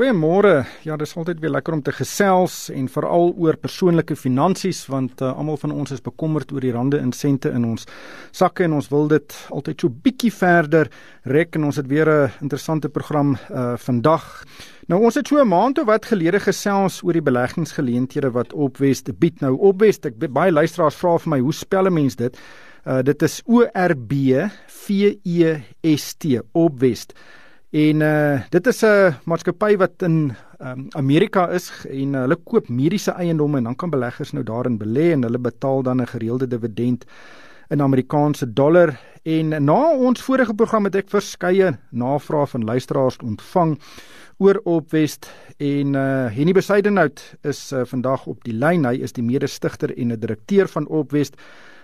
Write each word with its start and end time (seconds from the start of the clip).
Goeiemôre. 0.00 0.62
Ja, 0.80 0.94
dis 0.96 1.10
altyd 1.12 1.42
weer 1.42 1.50
lekker 1.52 1.74
om 1.76 1.82
te 1.84 1.92
gesels 1.92 2.70
en 2.72 2.86
veral 2.88 3.34
oor 3.36 3.58
persoonlike 3.60 4.14
finansies 4.16 4.78
want 4.88 5.20
uh, 5.20 5.34
almal 5.36 5.58
van 5.60 5.74
ons 5.74 5.90
is 5.92 6.00
bekommerd 6.00 6.54
oor 6.54 6.64
die 6.64 6.70
rande 6.72 6.96
en 6.96 7.10
sente 7.12 7.50
in 7.52 7.66
ons 7.68 7.84
sakke 8.32 8.64
en 8.64 8.78
ons 8.78 8.86
wil 8.88 9.10
dit 9.10 9.34
altyd 9.52 9.84
so 9.84 9.92
bietjie 10.06 10.30
verder 10.32 10.88
rek 11.28 11.58
en 11.60 11.66
ons 11.68 11.76
het 11.76 11.90
weer 11.90 12.08
'n 12.08 12.30
interessante 12.40 12.88
program 12.88 13.36
uh 13.50 13.76
vandag. 13.76 14.24
Nou 14.88 15.02
ons 15.04 15.14
het 15.20 15.28
so 15.28 15.36
'n 15.36 15.48
maand 15.48 15.78
of 15.78 15.86
wat 15.86 16.08
gelede 16.08 16.40
gesels 16.40 17.02
oor 17.04 17.12
die 17.12 17.28
beleggingsgeleenthede 17.28 18.30
wat 18.32 18.54
Opwest 18.54 19.12
bied. 19.18 19.40
Nou 19.40 19.58
Opwest, 19.58 20.06
ek 20.06 20.16
baie 20.32 20.50
luisteraars 20.50 20.96
vra 20.96 21.18
vir 21.18 21.28
my, 21.28 21.40
hoe 21.40 21.52
spel 21.52 21.86
'n 21.86 21.92
mens 21.92 22.16
dit? 22.16 22.38
Uh 22.86 23.02
dit 23.02 23.22
is 23.22 23.42
O 23.46 23.68
R 23.74 23.94
B 23.94 24.48
V 24.66 25.12
E 25.24 25.60
S 25.82 26.14
T 26.14 26.40
Opwest. 26.52 27.12
En 27.70 28.00
uh 28.02 28.42
dit 28.50 28.66
is 28.66 28.82
'n 28.82 29.14
maatskappy 29.24 29.76
wat 29.76 30.02
in 30.02 30.34
um, 30.58 30.86
Amerika 30.90 31.48
is 31.48 31.70
en 31.86 32.14
uh, 32.14 32.20
hulle 32.20 32.36
koop 32.36 32.68
mediese 32.68 33.10
eiendomme 33.10 33.58
en 33.58 33.64
dan 33.64 33.76
kan 33.76 33.90
beleggers 33.90 34.32
nou 34.32 34.44
daarin 34.44 34.78
belê 34.78 35.12
en 35.12 35.22
hulle 35.22 35.38
betaal 35.38 35.82
dan 35.82 36.00
'n 36.00 36.06
gereelde 36.06 36.46
dividend 36.46 37.04
in 37.68 37.82
Amerikaanse 37.82 38.52
dollar. 38.52 38.98
En 39.22 39.64
na 39.64 39.92
ons 39.92 40.22
vorige 40.22 40.54
program 40.54 40.84
het 40.84 40.94
ek 40.94 41.08
verskeie 41.08 41.78
navrae 41.90 42.46
van 42.46 42.64
luisteraars 42.64 43.16
ontvang 43.22 43.78
oor 44.38 44.60
Opwest 44.64 45.30
en 45.56 45.94
uh 45.94 46.26
Henny 46.26 46.52
Besidenhout 46.52 47.36
is 47.42 47.72
uh, 47.72 47.84
vandag 47.84 48.26
op 48.26 48.44
die 48.44 48.54
lyn. 48.54 48.84
Hy 48.84 48.94
is 48.94 49.12
die 49.12 49.24
mede-stigter 49.24 49.96
en 49.96 50.12
'n 50.12 50.20
direkteur 50.20 50.68
van 50.68 50.88
Opwest. 50.88 51.36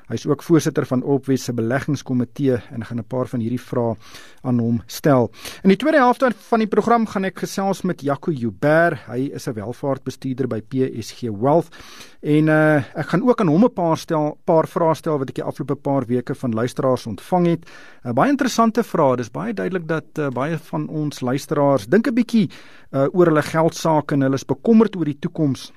Hy's 0.06 0.23
ook 0.27 0.42
voorsitter 0.46 0.87
van 0.87 1.02
Opwes 1.02 1.45
se 1.45 1.52
beleggingskomitee 1.52 2.60
en 2.70 2.84
gaan 2.84 2.98
'n 2.98 3.05
paar 3.05 3.27
van 3.27 3.41
hierdie 3.41 3.60
vrae 3.60 3.97
aan 4.42 4.59
hom 4.59 4.83
stel. 4.87 5.30
In 5.62 5.69
die 5.69 5.77
tweede 5.77 5.98
helfte 5.98 6.30
van 6.48 6.59
die 6.59 6.69
program 6.69 7.06
gaan 7.06 7.24
ek 7.24 7.38
gesels 7.38 7.83
met 7.83 8.01
Jaco 8.01 8.30
Joubert. 8.30 8.98
Hy 9.06 9.30
is 9.34 9.48
'n 9.48 9.52
welvaartbestuurder 9.52 10.47
by 10.47 10.61
PSG 10.61 11.20
Wealth 11.41 11.74
en 12.22 12.48
uh, 12.48 12.77
ek 12.77 13.08
gaan 13.08 13.22
ook 13.22 13.41
aan 13.41 13.48
hom 13.48 13.64
'n 13.64 13.72
paar 13.72 13.97
stel 13.97 14.39
paar 14.45 14.69
vrae 14.69 14.95
stel 14.95 15.19
wat 15.19 15.28
ek 15.28 15.34
die 15.34 15.45
afgelope 15.45 15.75
paar 15.75 16.06
weke 16.06 16.34
van 16.34 16.52
luisteraars 16.52 17.06
ontvang 17.06 17.47
het. 17.47 17.67
uh, 18.05 18.12
Baie 18.12 18.30
interessante 18.30 18.83
vrae. 18.84 19.17
Dis 19.17 19.30
baie 19.30 19.55
duidelik 19.55 19.89
dat 19.89 20.19
uh, 20.19 20.28
baie 20.28 20.58
van 20.58 20.89
ons 20.89 21.20
luisteraars 21.20 21.86
dink 21.86 22.06
'n 22.06 22.14
bietjie 22.14 22.50
uh, 22.92 23.06
oor 23.12 23.27
hulle 23.27 23.42
geld 23.42 23.75
sake 23.75 24.14
en 24.14 24.20
hulle 24.20 24.34
is 24.34 24.45
bekommerd 24.45 24.97
oor 24.97 25.05
die 25.05 25.19
toekoms 25.19 25.73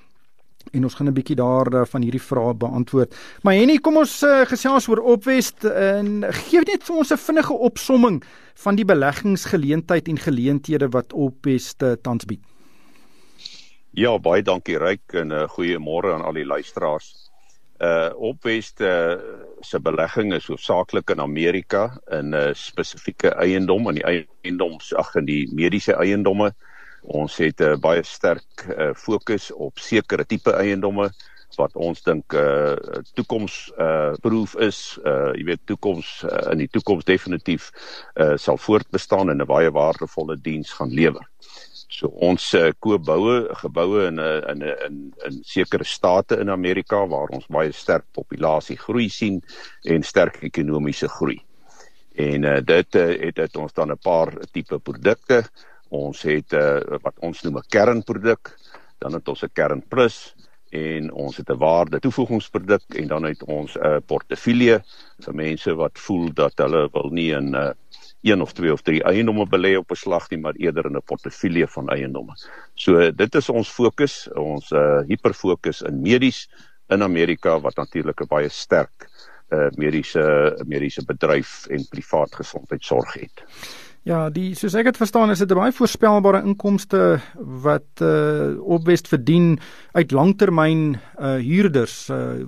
en 0.71 0.83
ons 0.83 0.93
gaan 0.93 1.07
'n 1.07 1.13
bietjie 1.13 1.35
daar 1.35 1.73
uh, 1.73 1.85
van 1.85 2.01
hierdie 2.01 2.21
vrae 2.21 2.53
beantwoord. 2.53 3.15
Maar 3.43 3.53
Henny, 3.53 3.77
kom 3.77 3.97
ons 3.97 4.23
uh, 4.23 4.45
gesels 4.45 4.87
oor 4.87 4.99
Opwest 4.99 5.63
en 5.63 6.25
gee 6.29 6.61
net 6.61 6.83
vir 6.83 6.95
ons 6.95 7.11
'n 7.11 7.17
vinnige 7.17 7.53
opsomming 7.53 8.23
van 8.53 8.75
die 8.75 8.85
beleggingsgeleentheid 8.85 10.07
en 10.07 10.17
geleenthede 10.17 10.89
wat 10.89 11.13
Opwest 11.13 11.81
uh, 11.81 11.95
tans 12.01 12.25
bied. 12.25 12.43
Ja, 13.91 14.19
baie 14.19 14.43
dankie 14.43 14.77
Ryk 14.77 15.13
en 15.13 15.27
'n 15.27 15.31
uh, 15.31 15.47
goeiemôre 15.49 16.13
aan 16.13 16.21
al 16.21 16.33
die 16.33 16.45
luisteraars. 16.45 17.29
Uh 17.79 18.11
Opwest 18.15 18.81
uh, 18.81 19.15
se 19.61 19.79
belegging 19.79 20.33
is 20.33 20.47
hoofsaaklik 20.47 21.09
in 21.09 21.19
Amerika 21.19 21.97
in 22.11 22.29
'n 22.29 22.33
uh, 22.33 22.53
spesifieke 22.53 23.29
eiendom, 23.39 23.87
in 23.87 23.95
die 23.95 24.03
eiendoms 24.43 24.93
ag 24.93 25.15
in 25.15 25.25
die 25.25 25.47
mediese 25.53 25.95
eiendomme. 25.95 26.53
Ons 27.03 27.37
het 27.37 27.61
'n 27.61 27.63
uh, 27.63 27.77
baie 27.77 28.03
sterk 28.03 28.65
uh, 28.77 28.93
fokus 28.93 29.51
op 29.51 29.79
sekere 29.79 30.25
tipe 30.25 30.51
eiendomme 30.51 31.09
wat 31.57 31.75
ons 31.75 32.01
dink 32.03 32.33
'n 32.33 32.37
uh, 32.37 33.01
toekoms 33.13 33.71
uh 33.77 34.13
proof 34.21 34.55
is. 34.55 34.99
Uh 35.03 35.33
jy 35.35 35.43
weet 35.43 35.65
toekoms 35.65 36.23
uh, 36.23 36.51
in 36.51 36.57
die 36.57 36.69
toekoms 36.71 37.05
definitief 37.05 37.71
uh 38.15 38.37
sal 38.37 38.57
voortbestaan 38.57 39.29
en 39.29 39.41
'n 39.41 39.45
baie 39.47 39.71
waardevolle 39.71 40.37
diens 40.41 40.71
gaan 40.73 40.93
lewer. 40.93 41.25
So 41.89 42.07
ons 42.07 42.53
uh, 42.53 42.69
koop 42.79 43.05
boue, 43.05 43.47
geboue 43.61 44.05
in 44.07 44.19
'n 44.19 44.43
in 44.51 44.63
'n 44.63 44.75
in 44.87 45.13
in 45.25 45.39
sekere 45.43 45.83
state 45.83 46.39
in 46.39 46.49
Amerika 46.49 47.07
waar 47.07 47.29
ons 47.29 47.47
baie 47.47 47.71
sterk 47.71 48.05
populasie 48.11 48.77
groei 48.77 49.09
sien 49.09 49.41
en 49.83 50.03
sterk 50.03 50.43
ekonomiese 50.43 51.07
groei. 51.07 51.41
En 52.15 52.43
uh, 52.43 52.59
dit 52.61 52.95
uh, 52.95 53.07
het 53.25 53.35
dit 53.35 53.57
ons 53.57 53.73
dan 53.73 53.91
'n 53.91 53.97
paar 53.97 54.31
tipe 54.51 54.79
produkte 54.79 55.43
Ons 55.89 56.21
het 56.21 56.53
'n 56.53 56.55
uh, 56.55 56.77
eh, 56.77 56.99
wat 57.01 57.19
ons 57.19 57.41
noem 57.41 57.57
'n 57.57 57.69
kernproduk, 57.69 58.57
dan 58.99 59.13
het 59.13 59.27
ons 59.27 59.43
'n 59.43 59.53
kern 59.53 59.81
plus 59.87 60.35
en 60.69 61.11
ons 61.11 61.37
het 61.37 61.49
'n 61.49 61.57
waarde 61.57 61.99
toevoegingsproduk 61.99 62.83
en 62.95 63.07
dan 63.07 63.23
het 63.23 63.43
ons 63.43 63.75
'n 63.75 63.85
uh, 63.85 63.97
portefeulje 64.05 64.83
vir 65.19 65.35
mense 65.35 65.75
wat 65.75 65.99
voel 65.99 66.33
dat 66.33 66.53
hulle 66.57 66.89
wil 66.91 67.09
nie 67.09 67.31
in 67.31 67.51
'n 67.51 67.55
uh, 67.55 67.71
een 68.21 68.41
of 68.41 68.51
twee 68.53 68.71
of 68.71 68.81
drie 68.81 69.03
eiendomme 69.03 69.45
belê 69.47 69.77
op 69.77 69.91
'n 69.91 69.95
slag 69.95 70.29
nie, 70.29 70.39
maar 70.39 70.53
eerder 70.55 70.85
in 70.85 70.95
'n 70.95 71.01
portefeulje 71.05 71.67
van 71.67 71.89
eiendomme. 71.89 72.33
So 72.73 73.11
dit 73.11 73.35
is 73.35 73.49
ons 73.49 73.69
fokus, 73.69 74.29
ons 74.33 74.71
uh, 74.71 75.01
hiperfokus 75.07 75.81
in 75.81 76.01
medies 76.01 76.49
in 76.89 77.03
Amerika 77.03 77.59
wat 77.59 77.75
natuurlik 77.75 78.21
'n 78.21 78.27
baie 78.27 78.49
sterk 78.49 79.09
uh, 79.49 79.67
mediese 79.75 80.55
mediese 80.65 81.05
bedryf 81.05 81.65
en 81.67 81.87
privaat 81.89 82.35
gesondheidsorg 82.35 83.13
het. 83.13 83.43
Ja, 84.09 84.23
die 84.33 84.55
soos 84.57 84.73
ek 84.73 84.87
dit 84.87 84.97
verstaan 84.97 85.29
is 85.29 85.41
dit 85.43 85.51
'n 85.51 85.59
baie 85.59 85.75
voorspelbare 85.75 86.41
inkomste 86.41 87.21
wat 87.65 88.01
uh 88.01 88.57
opwest 88.57 89.07
verdien 89.07 89.59
uit 89.93 90.11
langtermyn 90.11 90.97
uh 91.19 91.37
huurders. 91.37 92.09
Uh 92.09 92.41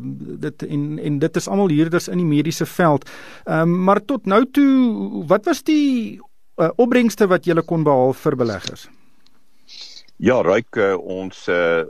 dit 0.45 0.63
en 0.63 0.97
en 0.99 1.19
dit 1.19 1.35
is 1.35 1.47
almal 1.47 1.69
huurders 1.69 2.07
in 2.07 2.17
die 2.17 2.25
mediese 2.25 2.65
veld. 2.65 3.05
Ehm 3.45 3.61
um, 3.61 3.83
maar 3.83 4.01
tot 4.05 4.25
nou 4.25 4.45
toe, 4.51 5.25
wat 5.27 5.45
was 5.45 5.61
die 5.63 6.17
uh, 6.57 6.69
opbrengste 6.75 7.27
wat 7.27 7.45
jy 7.45 7.61
kon 7.61 7.83
behaal 7.83 8.13
vir 8.13 8.35
beleggers? 8.35 8.89
Ja, 10.21 10.35
ryk 10.45 10.77
uh, 10.77 10.97
ons 11.01 11.47
uh, 11.49 11.81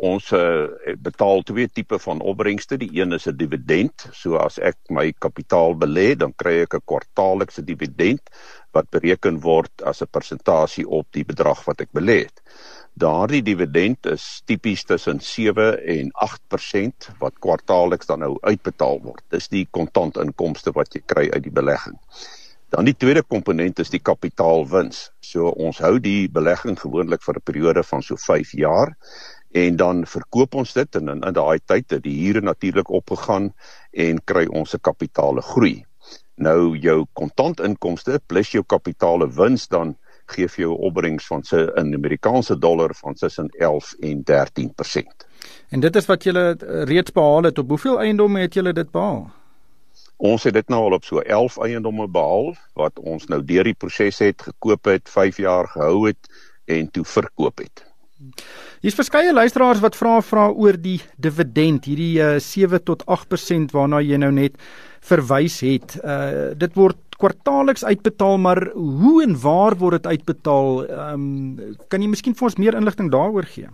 ons 0.00 0.30
uh, 0.32 0.68
betaal 1.04 1.42
twee 1.44 1.68
tipe 1.68 1.98
van 2.00 2.22
opbrengste. 2.24 2.78
Die 2.80 2.88
een 2.96 3.12
is 3.12 3.26
'n 3.28 3.36
dividend. 3.36 4.08
So 4.12 4.36
as 4.36 4.56
ek 4.58 4.76
my 4.88 5.12
kapitaal 5.18 5.76
belê, 5.76 6.16
dan 6.16 6.32
kry 6.36 6.62
ek 6.64 6.74
'n 6.74 6.84
kwartaallikse 6.84 7.64
dividend 7.64 8.24
wat 8.78 8.90
bereken 8.94 9.40
word 9.44 9.84
as 9.90 10.02
'n 10.02 10.12
persentasie 10.16 10.86
op 10.88 11.06
die 11.12 11.24
bedrag 11.24 11.64
wat 11.66 11.80
ek 11.84 11.92
belê 11.92 12.18
het. 12.24 12.42
Daardie 12.98 13.42
dividend 13.42 14.06
is 14.10 14.42
tipies 14.46 14.82
tussen 14.84 15.20
7 15.20 15.78
en 15.96 16.10
8% 16.26 17.10
wat 17.20 17.38
kwartaalliks 17.38 18.06
dan 18.10 18.24
nou 18.24 18.38
uitbetaal 18.40 18.98
word. 19.04 19.22
Dis 19.30 19.48
die 19.48 19.68
kontantinkomste 19.70 20.72
wat 20.74 20.94
jy 20.94 21.02
kry 21.06 21.28
uit 21.30 21.42
die 21.42 21.54
belegging. 21.60 21.98
Dan 22.74 22.84
die 22.84 22.96
tweede 22.96 23.22
komponent 23.22 23.78
is 23.78 23.92
die 23.94 24.02
kapitaalwins. 24.02 25.10
So 25.20 25.48
ons 25.48 25.78
hou 25.78 25.98
die 26.02 26.28
belegging 26.28 26.76
gewoonlik 26.80 27.22
vir 27.22 27.36
'n 27.36 27.46
periode 27.50 27.82
van 27.82 28.02
so 28.02 28.16
5 28.16 28.52
jaar 28.52 28.96
en 29.52 29.76
dan 29.76 30.06
verkoop 30.06 30.54
ons 30.54 30.72
dit 30.72 30.96
en 30.96 31.08
in, 31.08 31.22
in 31.22 31.32
daai 31.32 31.58
tyd 31.64 31.90
het 31.90 32.02
die 32.02 32.18
huur 32.24 32.42
natuurlik 32.42 32.90
opgegaan 32.90 33.52
en 33.92 34.24
kry 34.24 34.46
ons 34.46 34.70
se 34.70 34.78
kapitaale 34.78 35.40
groei. 35.40 35.87
Nou 36.38 36.76
jou 36.78 37.04
kontantinkomste 37.18 38.20
plus 38.30 38.52
jou 38.54 38.62
kapitaale 38.66 39.26
wins 39.34 39.66
dan 39.68 39.96
gee 40.28 40.48
vir 40.48 40.64
jou 40.66 40.76
opbrengs 40.88 41.26
van 41.26 41.42
se 41.42 41.64
in 41.80 41.94
Amerikaanse 41.96 42.58
dollar 42.58 42.94
van 42.94 43.14
tussen 43.14 43.48
11 43.58 43.94
en 44.00 44.22
13%. 44.30 45.26
En 45.68 45.80
dit 45.80 45.96
is 45.96 46.06
wat 46.06 46.24
jy 46.24 46.34
reeds 46.90 47.12
behaal 47.12 47.48
het. 47.48 47.58
Op 47.58 47.68
hoeveel 47.68 48.00
eiendomme 48.04 48.44
het 48.44 48.54
jy 48.54 48.72
dit 48.72 48.90
behaal? 48.90 49.28
Ons 50.18 50.44
het 50.48 50.54
dit 50.54 50.68
nou 50.68 50.80
al 50.88 50.96
op 50.98 51.04
so 51.06 51.22
11 51.22 51.58
eiendomme 51.62 52.08
behaal 52.10 52.54
wat 52.78 52.98
ons 52.98 53.28
nou 53.30 53.38
deur 53.44 53.64
die 53.64 53.76
proses 53.78 54.18
het 54.18 54.42
gekoop 54.42 54.90
het, 54.90 55.08
5 55.08 55.38
jaar 55.38 55.68
gehou 55.70 56.08
het 56.08 56.30
en 56.66 56.90
toe 56.90 57.04
verkoop 57.04 57.62
het. 57.62 57.84
Hier's 58.82 58.98
verskeie 58.98 59.32
luisteraars 59.32 59.78
wat 59.82 59.96
vra 59.96 60.18
vra 60.26 60.48
oor 60.50 60.74
die 60.74 60.98
dividend, 61.16 61.86
hierdie 61.86 62.18
uh, 62.18 62.34
eh, 62.34 62.42
7 62.42 62.82
tot 62.82 63.04
8% 63.06 63.74
waarna 63.74 64.02
jy 64.02 64.18
nou 64.18 64.32
net 64.34 64.58
verwys 65.00 65.60
het. 65.60 65.98
Uh 66.04 66.54
dit 66.58 66.74
word 66.74 66.98
kwartaalliks 67.18 67.84
uitbetaal, 67.84 68.38
maar 68.38 68.70
hoe 68.74 69.22
en 69.22 69.34
waar 69.40 69.76
word 69.76 70.02
dit 70.02 70.06
uitbetaal? 70.06 70.86
Ehm 70.86 71.12
um, 71.12 71.76
kan 71.88 72.02
jy 72.02 72.08
miskien 72.08 72.34
vir 72.34 72.48
ons 72.48 72.58
meer 72.58 72.78
inligting 72.78 73.10
daaroor 73.10 73.46
gee? 73.46 73.68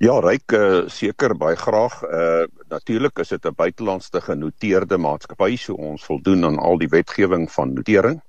Ja, 0.00 0.14
ryk 0.24 0.52
uh, 0.56 0.88
seker 0.88 1.34
baie 1.36 1.56
graag. 1.60 2.00
Uh 2.08 2.46
natuurlik 2.70 3.18
is 3.18 3.28
dit 3.28 3.46
'n 3.46 3.54
buitelandse 3.54 4.20
genoteerde 4.20 4.98
maatskappy, 4.98 5.56
so 5.56 5.74
ons 5.74 6.04
voldoen 6.04 6.44
aan 6.44 6.58
al 6.58 6.78
die 6.78 6.88
wetgewing 6.88 7.50
van 7.50 7.74
notering. 7.74 8.20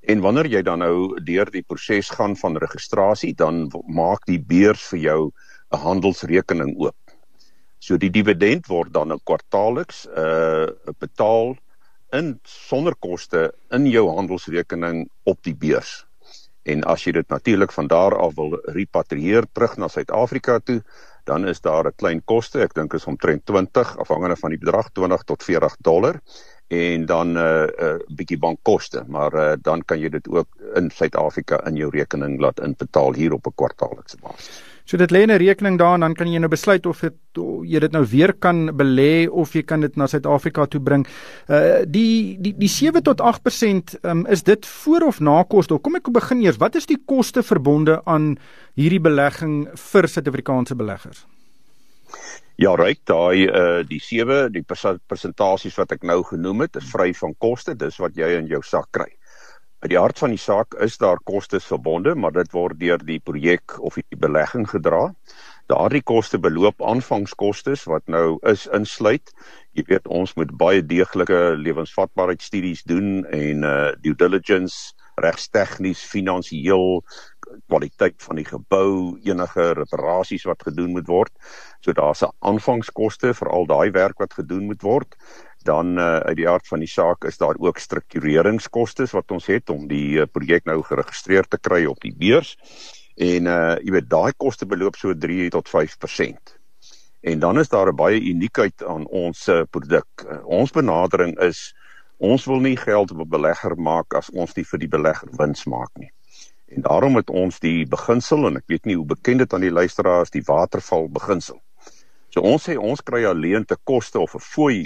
En 0.00 0.20
wanneer 0.20 0.46
jy 0.46 0.62
dan 0.62 0.78
nou 0.78 1.20
deur 1.24 1.50
die 1.50 1.62
proses 1.62 2.10
gaan 2.10 2.36
van 2.36 2.56
registrasie, 2.56 3.34
dan 3.34 3.70
maak 3.86 4.26
die 4.26 4.40
beurs 4.40 4.82
vir 4.92 4.98
jou 4.98 5.30
'n 5.72 5.78
handelsrekening 5.78 6.76
oop. 6.76 7.03
So 7.84 7.98
die 8.00 8.08
dividend 8.12 8.68
word 8.72 8.94
dan 8.96 9.12
nou 9.12 9.20
kwartaalliks 9.28 10.06
uh 10.08 10.72
betaal 11.02 11.52
in 12.16 12.38
sonder 12.48 12.94
koste 12.96 13.50
in 13.76 13.88
jou 13.90 14.06
handelsrekening 14.16 15.04
op 15.28 15.40
die 15.44 15.54
beurs. 15.54 16.04
En 16.64 16.84
as 16.88 17.04
jy 17.04 17.12
dit 17.18 17.28
natuurlik 17.28 17.74
van 17.76 17.90
daar 17.92 18.16
af 18.16 18.38
wil 18.38 18.56
repatrieer 18.72 19.44
terug 19.52 19.76
na 19.76 19.90
Suid-Afrika 19.92 20.58
toe, 20.64 20.80
dan 21.28 21.44
is 21.48 21.60
daar 21.60 21.84
'n 21.84 21.96
klein 21.96 22.22
koste, 22.24 22.62
ek 22.62 22.74
dink 22.74 22.94
is 22.94 23.04
omtrent 23.04 23.44
20 23.46 23.96
afhangende 23.98 24.36
van 24.36 24.50
die 24.50 24.58
bedrag 24.58 24.88
20 24.92 25.22
tot 25.22 25.42
40 25.42 25.76
dollar 25.80 26.20
en 26.68 27.06
dan 27.06 27.32
'n 27.32 27.36
uh, 27.36 27.66
uh, 27.66 27.98
bietjie 28.08 28.38
bankkoste, 28.38 29.04
maar 29.08 29.34
uh, 29.34 29.52
dan 29.60 29.84
kan 29.84 30.00
jy 30.00 30.08
dit 30.08 30.28
ook 30.28 30.48
in 30.74 30.90
Suid-Afrika 30.90 31.66
in 31.66 31.76
jou 31.76 31.90
rekening 31.90 32.40
laat 32.40 32.60
inbetaal 32.60 33.12
hier 33.12 33.32
op 33.32 33.46
'n 33.46 33.54
kwartaallikse 33.54 34.16
basis. 34.20 34.73
So 34.84 34.98
dit 35.00 35.10
lê 35.10 35.24
'n 35.24 35.38
rekening 35.40 35.78
daar 35.78 35.94
en 35.94 36.00
dan 36.00 36.14
kan 36.14 36.32
jy 36.32 36.38
nou 36.38 36.48
besluit 36.48 36.86
of 36.86 37.00
dit 37.00 37.14
jy 37.64 37.78
dit 37.80 37.92
nou 37.92 38.04
weer 38.04 38.32
kan 38.32 38.76
belê 38.76 39.28
of 39.30 39.52
jy 39.54 39.62
kan 39.62 39.80
dit 39.80 39.96
na 39.96 40.06
Suid-Afrika 40.06 40.66
toe 40.66 40.80
bring. 40.80 41.06
Uh 41.48 41.84
die 41.86 42.36
die 42.38 42.54
die 42.58 42.68
7 42.68 43.02
tot 43.02 43.20
8% 43.20 43.94
um, 44.02 44.26
is 44.26 44.42
dit 44.42 44.66
voor 44.66 45.06
of 45.06 45.20
na 45.20 45.42
koste? 45.42 45.78
Kom 45.78 45.96
ek 45.96 46.12
begin 46.12 46.42
eers. 46.42 46.56
Wat 46.56 46.74
is 46.74 46.86
die 46.86 47.00
koste 47.06 47.42
verbonde 47.42 48.02
aan 48.04 48.36
hierdie 48.76 49.00
belegging 49.00 49.68
vir 49.74 50.08
Suid-Afrikaanse 50.08 50.74
beleggers? 50.74 51.26
Ja, 52.56 52.74
ryk 52.74 53.00
daai 53.04 53.48
uh 53.48 53.82
die 53.88 54.00
7, 54.00 54.52
die 54.52 54.62
persentasies 55.08 55.74
wat 55.76 55.92
ek 55.92 56.02
nou 56.02 56.22
genoem 56.22 56.60
het, 56.60 56.76
is 56.76 56.90
vry 56.92 57.12
van 57.14 57.34
koste. 57.38 57.74
Dis 57.74 57.96
wat 57.98 58.14
jy 58.16 58.36
in 58.38 58.46
jou 58.46 58.62
sak 58.62 58.92
kry. 58.92 59.08
By 59.84 59.90
die 59.92 59.98
hart 60.00 60.16
van 60.16 60.32
die 60.32 60.40
saak 60.40 60.72
is 60.80 60.94
daar 60.96 61.18
kostes 61.28 61.66
verbonde, 61.68 62.14
maar 62.16 62.32
dit 62.32 62.54
word 62.56 62.78
deur 62.80 63.02
die 63.04 63.18
projek 63.20 63.74
of 63.84 63.98
die 63.98 64.16
belegging 64.16 64.64
gedra. 64.70 65.10
Daardie 65.68 66.00
koste 66.00 66.40
beloop 66.40 66.80
aanvangskoste 66.80 67.76
wat 67.92 68.08
nou 68.08 68.38
is 68.48 68.64
insluit. 68.72 69.34
Jy 69.76 69.84
weet 69.90 70.08
ons 70.08 70.32
moet 70.40 70.56
baie 70.56 70.80
deeglike 70.80 71.42
lewensvatbaarheidstudies 71.60 72.86
doen 72.88 73.26
en 73.28 73.68
uh 73.68 73.92
due 74.00 74.16
diligence 74.16 74.96
regstegnies, 75.20 76.00
finansiëel 76.00 77.04
kwaliteit 77.68 78.16
van 78.24 78.40
die 78.40 78.48
gebou, 78.48 79.20
enige 79.20 79.68
reparasies 79.76 80.48
wat 80.48 80.64
gedoen 80.64 80.96
moet 80.96 81.12
word. 81.12 81.32
So 81.84 81.92
daar's 81.92 82.24
'n 82.24 82.32
aanvangskoste 82.40 83.34
vir 83.34 83.52
al 83.52 83.66
daai 83.66 83.90
werk 83.92 84.16
wat 84.18 84.32
gedoen 84.32 84.64
moet 84.64 84.82
word 84.82 85.12
dan 85.64 85.98
uh, 85.98 86.16
uit 86.28 86.36
die 86.36 86.48
aard 86.48 86.68
van 86.68 86.82
die 86.84 86.90
saak 86.90 87.24
is 87.24 87.38
daar 87.40 87.56
ook 87.58 87.78
struktureringskoste 87.78 89.06
wat 89.12 89.30
ons 89.30 89.46
het 89.46 89.70
om 89.70 89.86
die 89.88 90.20
uh, 90.20 90.26
projek 90.30 90.64
nou 90.68 90.82
geregistreer 90.82 91.48
te 91.48 91.58
kry 91.58 91.84
op 91.90 92.00
die 92.04 92.14
beurs. 92.16 92.56
En 93.14 93.46
uh 93.46 93.76
jy 93.78 93.92
weet 93.94 94.10
daai 94.10 94.32
koste 94.36 94.66
beloop 94.66 94.96
so 94.98 95.14
3 95.14 95.50
tot 95.54 95.70
5%. 95.70 96.54
En 97.24 97.38
dan 97.38 97.58
is 97.58 97.68
daar 97.68 97.88
'n 97.92 97.96
baie 97.96 98.20
uniekheid 98.20 98.84
aan 98.84 99.06
ons 99.06 99.48
uh, 99.48 99.62
produk. 99.70 100.06
Uh, 100.26 100.44
ons 100.46 100.70
benadering 100.70 101.38
is 101.40 101.74
ons 102.18 102.44
wil 102.44 102.60
nie 102.60 102.76
geld 102.76 103.10
op 103.10 103.20
'n 103.20 103.28
belegger 103.28 103.76
maak 103.76 104.14
as 104.14 104.30
ons 104.30 104.54
nie 104.54 104.64
vir 104.64 104.78
die 104.78 104.88
belegger 104.88 105.28
wins 105.38 105.64
maak 105.64 105.90
nie. 105.94 106.12
En 106.66 106.82
daarom 106.82 107.16
het 107.16 107.30
ons 107.30 107.58
die 107.58 107.86
beginsel 107.86 108.46
en 108.46 108.56
ek 108.56 108.66
weet 108.66 108.84
nie 108.84 108.96
hoe 108.96 109.06
bekend 109.06 109.38
dit 109.38 109.52
aan 109.52 109.60
die 109.60 109.70
luisteraars 109.70 110.30
die 110.30 110.44
waterval 110.46 111.08
beginsel. 111.08 111.62
So 112.34 112.42
ons 112.42 112.64
sê 112.66 112.74
ons 112.74 112.98
kry 113.06 113.22
alleen 113.28 113.62
te 113.62 113.76
koste 113.86 114.18
of 114.18 114.34
'n 114.34 114.42
fooi 114.42 114.78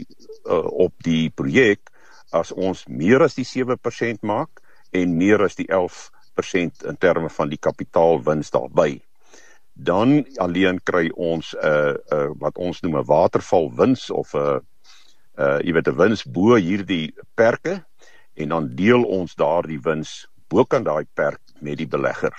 uh, 0.44 0.68
op 0.84 0.92
die 1.00 1.30
projek 1.30 1.88
as 2.36 2.52
ons 2.52 2.84
meer 2.88 3.24
as 3.24 3.38
die 3.40 3.46
7% 3.48 4.20
maak 4.20 4.60
en 4.92 5.16
meer 5.16 5.40
as 5.42 5.56
die 5.56 5.68
11% 5.72 6.84
in 6.90 6.98
terme 7.00 7.30
van 7.32 7.48
die 7.48 7.56
kapitaalwins 7.56 8.52
daarbey. 8.52 9.00
Dan 9.72 10.26
alleen 10.36 10.80
kry 10.84 11.08
ons 11.16 11.54
'n 11.54 11.64
uh, 11.64 11.94
uh, 12.12 12.28
wat 12.36 12.58
ons 12.58 12.82
noem 12.82 13.00
'n 13.00 13.08
watervalwins 13.08 14.10
of 14.10 14.34
'n 14.34 14.38
uh, 14.38 14.60
uh, 15.38 15.58
jy 15.64 15.72
weet 15.72 15.88
'n 15.88 15.96
wins 15.96 16.24
bo 16.24 16.54
hierdie 16.54 17.14
perke 17.34 17.80
en 18.36 18.48
dan 18.48 18.74
deel 18.76 19.02
ons 19.02 19.34
daardie 19.34 19.80
wins 19.80 20.28
bokant 20.48 20.84
daai 20.84 21.06
perk 21.14 21.40
met 21.60 21.78
die 21.78 21.88
belegger. 21.88 22.34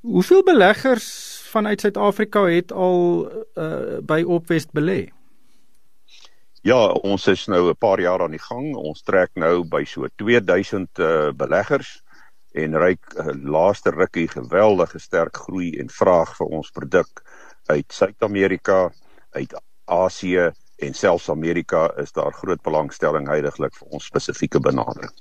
Hoeveel 0.00 0.42
beleggers 0.42 1.31
vanuit 1.52 1.80
Suid-Afrika 1.80 2.44
het 2.48 2.72
al 2.72 3.28
uh, 3.54 3.98
by 4.00 4.22
Opwest 4.26 4.72
belê? 4.76 5.10
Ja, 6.62 6.78
ons 7.02 7.26
is 7.26 7.46
nou 7.50 7.68
'n 7.68 7.76
paar 7.76 8.00
jaar 8.00 8.22
aan 8.22 8.30
die 8.36 8.42
gang. 8.42 8.74
Ons 8.76 9.02
trek 9.02 9.30
nou 9.34 9.64
by 9.64 9.84
so 9.84 10.06
2000 10.16 10.98
uh, 10.98 11.30
beleggers 11.34 12.02
en 12.54 12.76
ryk 12.78 13.14
uh, 13.16 13.34
laaste 13.34 13.90
rukkie 13.90 14.28
geweldige 14.28 14.98
sterk 14.98 15.36
groei 15.36 15.72
en 15.80 15.88
vraag 15.90 16.36
vir 16.36 16.46
ons 16.46 16.70
produk 16.70 17.22
uit 17.66 17.92
Suid-Amerika, 17.92 18.90
uit 19.30 19.54
Asië 19.84 20.50
en 20.78 20.94
selfs 20.94 21.28
Amerika 21.30 21.90
is 21.96 22.12
daar 22.12 22.32
groot 22.32 22.62
belangstelling 22.62 23.28
heidaglik 23.28 23.74
vir 23.74 23.88
ons 23.88 24.06
spesifieke 24.06 24.60
benadering. 24.60 25.12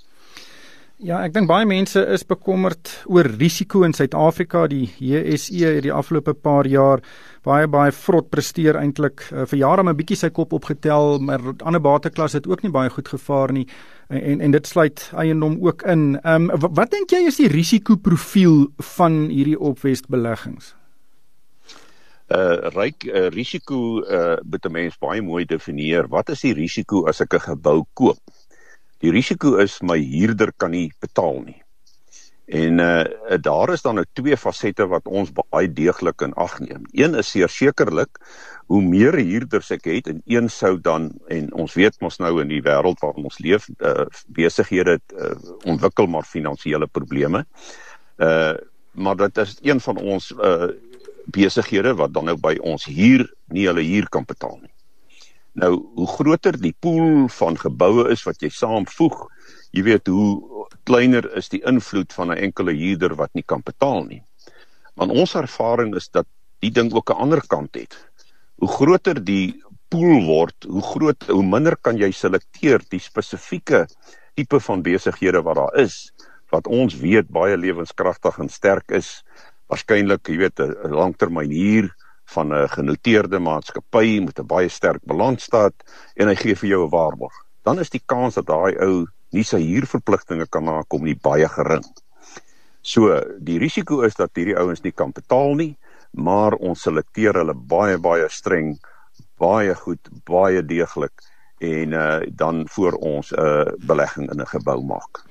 Ja, 1.01 1.23
ek 1.25 1.31
dink 1.33 1.47
baie 1.49 1.65
mense 1.65 1.97
is 2.13 2.21
bekommerd 2.29 2.91
oor 3.09 3.25
risiko 3.25 3.79
in 3.87 3.95
Suid-Afrika. 3.97 4.67
Die 4.69 4.85
JSE 5.01 5.71
het 5.77 5.81
die 5.87 5.93
afgelope 5.93 6.35
paar 6.37 6.67
jaar 6.69 7.01
baie 7.41 7.65
baie 7.65 7.89
vrot 8.03 8.27
presteer 8.29 8.77
eintlik. 8.77 9.23
Uh, 9.31 9.47
vir 9.49 9.57
jare 9.63 9.81
maar 9.81 9.95
'n 9.95 9.97
bietjie 9.97 10.19
sy 10.19 10.29
kop 10.29 10.53
opgetel, 10.53 11.17
maar 11.17 11.41
ander 11.65 11.81
bateklas 11.81 12.37
het 12.37 12.45
ook 12.45 12.61
nie 12.61 12.69
baie 12.71 12.89
goed 12.89 13.07
gevaar 13.07 13.51
nie. 13.51 13.65
En 14.09 14.21
en, 14.21 14.41
en 14.41 14.51
dit 14.51 14.67
sluit 14.67 15.09
eiendom 15.17 15.57
ook 15.65 15.81
in. 15.81 16.19
Ehm 16.21 16.51
um, 16.51 16.59
wat, 16.59 16.71
wat 16.75 16.91
dink 16.91 17.09
jy 17.09 17.25
is 17.25 17.41
die 17.41 17.49
risikoprofiel 17.49 18.69
van 18.77 19.25
hierdie 19.33 19.57
opwest 19.59 20.05
beleggings? 20.07 20.75
Uh 22.29 22.69
ryk 22.77 23.03
uh, 23.09 23.29
risiko 23.33 24.05
uh 24.05 24.37
moet 24.45 24.65
'n 24.65 24.71
mens 24.71 24.97
baie 24.99 25.21
mooi 25.21 25.45
definieer. 25.45 26.07
Wat 26.07 26.29
is 26.29 26.41
die 26.41 26.53
risiko 26.53 27.07
as 27.07 27.21
ek 27.21 27.33
'n 27.33 27.39
gebou 27.39 27.85
koop? 27.93 28.21
Die 29.01 29.11
risiko 29.11 29.57
is 29.57 29.79
my 29.81 29.97
huurder 29.97 30.51
kan 30.57 30.75
nie 30.75 30.91
betaal 31.01 31.41
nie. 31.45 31.59
En 32.51 32.79
uh 32.83 33.37
daar 33.39 33.71
is 33.73 33.81
dan 33.81 33.95
nou 33.95 34.05
twee 34.13 34.37
fasette 34.37 34.85
wat 34.91 35.07
ons 35.07 35.31
baie 35.33 35.69
deeglik 35.71 36.21
in 36.21 36.33
ag 36.33 36.57
neem. 36.59 36.83
Een 36.91 37.15
is 37.15 37.31
sekerlik 37.31 38.19
hoe 38.67 38.81
meer 38.83 39.15
huurders 39.17 39.71
ek 39.71 39.87
het 39.87 40.07
en 40.11 40.21
een 40.25 40.49
sou 40.49 40.77
dan 40.79 41.11
en 41.27 41.47
ons 41.53 41.73
weet 41.73 41.97
mos 42.01 42.19
nou 42.19 42.41
in 42.41 42.51
die 42.51 42.61
wêreld 42.61 42.99
waarin 43.01 43.29
ons 43.29 43.39
leef, 43.39 43.69
uh 43.79 44.05
besighede 44.27 44.99
uh, 45.15 45.31
ontwikkel 45.63 46.07
maar 46.07 46.27
finansiële 46.27 46.87
probleme. 46.87 47.45
Uh 48.17 48.53
maar 48.91 49.15
dit 49.15 49.37
is 49.37 49.57
een 49.61 49.79
van 49.79 49.97
ons 49.97 50.31
uh 50.31 50.67
besighede 51.25 51.95
wat 51.95 52.13
dan 52.13 52.25
nou 52.25 52.37
by 52.37 52.57
ons 52.59 52.85
huur 52.85 53.25
nie 53.47 53.67
hulle 53.67 53.83
huur 53.87 54.09
kan 54.09 54.25
betaal 54.27 54.59
nie. 54.61 54.73
Nou, 55.53 55.71
hoe 55.95 56.07
groter 56.07 56.55
die 56.55 56.75
pool 56.79 57.27
van 57.27 57.57
geboue 57.59 58.07
is 58.13 58.23
wat 58.23 58.39
jy 58.41 58.49
saamvoeg, 58.55 59.25
jy 59.75 59.83
weet 59.83 60.07
hoe 60.07 60.67
kleiner 60.87 61.27
is 61.37 61.51
die 61.51 61.61
invloed 61.67 62.13
van 62.13 62.31
'n 62.31 62.43
enkele 62.47 62.71
huurder 62.71 63.15
wat 63.15 63.33
nie 63.33 63.43
kan 63.43 63.61
betaal 63.63 64.03
nie. 64.03 64.23
Want 64.95 65.11
ons 65.11 65.35
ervaring 65.35 65.95
is 65.95 66.07
dat 66.09 66.27
die 66.59 66.71
ding 66.71 66.93
ook 66.93 67.09
'n 67.09 67.21
ander 67.25 67.41
kant 67.47 67.75
het. 67.75 67.97
Hoe 68.55 68.69
groter 68.69 69.23
die 69.23 69.61
pool 69.89 70.25
word, 70.25 70.55
hoe 70.63 70.81
groot 70.81 71.23
hoe 71.27 71.43
minder 71.43 71.75
kan 71.75 71.97
jy 71.97 72.11
selekteer 72.11 72.79
die 72.89 72.99
spesifieke 72.99 73.87
tipe 74.35 74.59
van 74.59 74.81
besighede 74.81 75.41
wat 75.43 75.55
daar 75.55 75.75
is 75.75 76.11
wat 76.51 76.67
ons 76.67 76.95
weet 76.99 77.29
baie 77.29 77.57
lewenskragtig 77.57 78.39
en 78.39 78.49
sterk 78.49 78.91
is. 78.91 79.23
Waarskynlik, 79.71 80.27
jy 80.27 80.37
weet, 80.37 80.59
'n 80.59 80.91
langtermyn 80.91 81.51
huur 81.51 81.95
van 82.35 82.53
'n 82.53 82.67
genoteerde 82.67 83.39
maatskappy 83.39 84.19
met 84.25 84.39
'n 84.39 84.47
baie 84.47 84.69
sterk 84.69 85.03
balansstaat 85.05 85.73
en 86.15 86.27
hy 86.27 86.35
gee 86.35 86.55
vir 86.55 86.69
jou 86.69 86.85
'n 86.85 86.89
waarborg. 86.89 87.33
Dan 87.63 87.79
is 87.79 87.89
die 87.89 88.03
kans 88.05 88.35
dat 88.35 88.45
daai 88.45 88.77
ou 88.79 89.05
nie 89.31 89.43
sy 89.43 89.61
huurverpligtinge 89.61 90.47
kan 90.49 90.63
nakom 90.63 91.03
nie 91.03 91.15
baie 91.15 91.47
gering. 91.47 91.85
So, 92.81 93.21
die 93.39 93.59
risiko 93.59 94.01
is 94.01 94.15
dat 94.15 94.35
hierdie 94.35 94.57
ouens 94.57 94.81
nie 94.81 94.91
kan 94.91 95.11
betaal 95.11 95.55
nie, 95.55 95.77
maar 96.11 96.53
ons 96.53 96.81
selekteer 96.81 97.33
hulle 97.33 97.53
baie 97.53 97.97
baie 97.97 98.29
streng, 98.29 98.79
baie 99.37 99.75
goed, 99.75 100.09
baie 100.25 100.63
deeglik 100.65 101.13
en 101.61 101.93
uh, 101.93 102.19
dan 102.35 102.65
voor 102.69 102.93
ons 102.93 103.31
'n 103.31 103.39
uh, 103.39 103.65
belegging 103.87 104.31
in 104.31 104.41
'n 104.41 104.47
gebou 104.47 104.83
maak. 104.83 105.23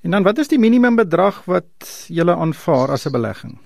En 0.00 0.10
dan 0.10 0.22
wat 0.22 0.38
is 0.38 0.48
die 0.48 0.58
minimum 0.58 0.96
bedrag 0.96 1.44
wat 1.44 2.06
jy 2.08 2.24
aanvaar 2.30 2.90
as 2.90 3.06
'n 3.06 3.12
belegging? 3.12 3.58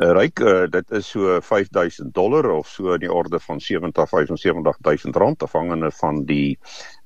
Ryk 0.00 0.40
uh, 0.40 0.64
dit 0.72 0.90
is 0.96 1.10
so 1.12 1.40
5000 1.40 2.14
dollar 2.14 2.50
of 2.50 2.68
so 2.68 2.94
in 2.94 3.04
die 3.04 3.12
orde 3.12 3.40
van 3.40 3.60
70 3.60 4.08
75000 4.08 5.16
rand 5.16 5.42
afhangende 5.42 5.90
van 5.90 6.24
die 6.24 6.58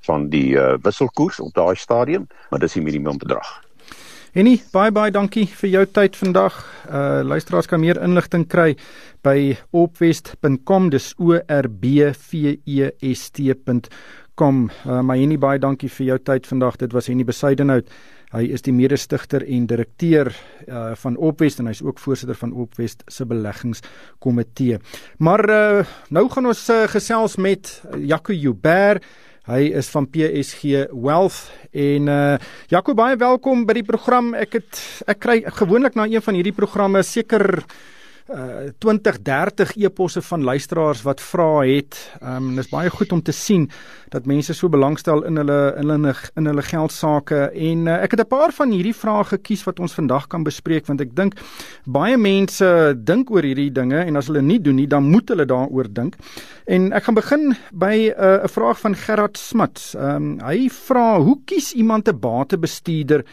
van 0.07 0.29
die 0.29 0.55
uh, 0.55 0.75
wisselkoers 0.83 1.41
op 1.41 1.55
daai 1.55 1.75
stadium 1.75 2.27
maar 2.51 2.61
dis 2.61 2.79
die 2.79 2.83
minimum 2.83 3.19
bedrag 3.19 3.61
Enie 4.35 4.57
baie 4.75 4.91
baie 4.91 5.13
dankie 5.15 5.45
vir 5.47 5.71
jou 5.71 5.83
tyd 5.95 6.17
vandag. 6.19 6.57
Uh 6.91 7.21
luisteraars 7.23 7.69
kan 7.71 7.79
meer 7.79 8.01
inligting 8.03 8.49
kry 8.51 8.73
by 9.23 9.55
opwest.com 9.71 10.89
dis 10.91 11.13
o 11.23 11.37
r 11.39 11.69
b 11.71 12.09
v 12.11 12.57
e 12.67 12.89
s 13.15 13.31
t.com. 13.31 14.59
Uh 14.83 15.05
maar 15.07 15.23
Enie 15.23 15.39
baie 15.39 15.63
dankie 15.63 15.87
vir 15.87 16.07
jou 16.09 16.19
tyd 16.19 16.51
vandag. 16.51 16.81
Dit 16.83 16.99
was 16.99 17.07
Enie 17.09 17.25
Besuidenhout. 17.25 17.87
Hy 18.35 18.49
is 18.51 18.65
die 18.67 18.73
mede-stigter 18.75 19.45
en 19.47 19.67
direkteur 19.71 20.33
uh, 20.67 20.95
van 20.99 21.15
Opwest 21.23 21.61
en 21.63 21.69
hy's 21.71 21.85
ook 21.87 22.01
voorsitter 22.03 22.35
van 22.35 22.51
Opwest 22.65 23.05
se 23.07 23.27
beleggingskomitee. 23.31 24.81
Maar 25.23 25.43
uh, 25.47 25.85
nou 26.11 26.25
gaan 26.33 26.51
ons 26.51 26.65
uh, 26.75 26.81
gesels 26.91 27.39
met 27.39 27.71
Jaco 28.03 28.35
Jouber. 28.35 28.99
Hy 29.47 29.61
is 29.79 29.91
van 29.93 30.09
PSG 30.11 30.89
Wealth 30.91 31.45
en 31.77 32.09
uh 32.09 32.37
Jaco 32.73 32.95
baie 32.97 33.19
welkom 33.21 33.67
by 33.69 33.75
die 33.77 33.85
program. 33.85 34.33
Ek 34.35 34.57
het 34.57 34.81
ek 35.05 35.21
kry 35.21 35.37
gewoonlik 35.61 35.95
na 35.95 36.09
een 36.09 36.25
van 36.25 36.39
hierdie 36.39 36.57
programme 36.57 37.03
seker 37.05 37.61
uh 38.33 38.71
20, 38.79 39.19
30 39.23 39.77
eposse 39.77 40.23
van 40.23 40.43
luisteraars 40.43 41.03
wat 41.03 41.21
vra 41.21 41.61
het. 41.61 41.97
Ehm 42.23 42.37
um, 42.37 42.55
dis 42.57 42.69
baie 42.69 42.91
goed 42.91 43.13
om 43.13 43.23
te 43.23 43.33
sien 43.33 43.71
dat 44.09 44.25
mense 44.27 44.55
so 44.55 44.69
belangstel 44.69 45.25
in 45.29 45.37
hulle 45.37 45.75
in 45.77 45.91
hulle 45.91 46.15
in 46.35 46.47
hulle 46.47 46.63
geld 46.63 46.93
sake 46.93 47.51
en 47.53 47.87
uh, 47.87 47.99
ek 48.03 48.17
het 48.17 48.21
'n 48.21 48.27
paar 48.27 48.53
van 48.53 48.71
hierdie 48.71 48.95
vrae 48.95 49.25
gekies 49.25 49.65
wat 49.65 49.81
ons 49.81 49.95
vandag 49.95 50.27
kan 50.27 50.43
bespreek 50.43 50.87
want 50.87 51.01
ek 51.01 51.15
dink 51.15 51.35
baie 51.85 52.17
mense 52.17 52.95
dink 52.97 53.31
oor 53.31 53.43
hierdie 53.43 53.73
dinge 53.73 54.01
en 54.01 54.17
as 54.17 54.27
hulle 54.27 54.43
nie 54.43 54.61
doen 54.61 54.77
nie 54.77 54.89
dan 54.89 55.05
moet 55.05 55.29
hulle 55.29 55.45
daaroor 55.45 55.93
dink. 55.93 56.17
En 56.67 56.93
ek 56.93 57.05
gaan 57.05 57.15
begin 57.15 57.57
by 57.73 58.13
uh, 58.17 58.45
'n 58.45 58.49
vraag 58.49 58.81
van 58.81 58.95
Gerard 58.95 59.37
Smuts. 59.37 59.95
Ehm 59.95 60.17
um, 60.17 60.41
hy 60.41 60.69
vra 60.69 61.21
hoe 61.21 61.39
kies 61.45 61.75
iemand 61.75 62.09
'n 62.09 62.19
batebestuurder 62.21 63.25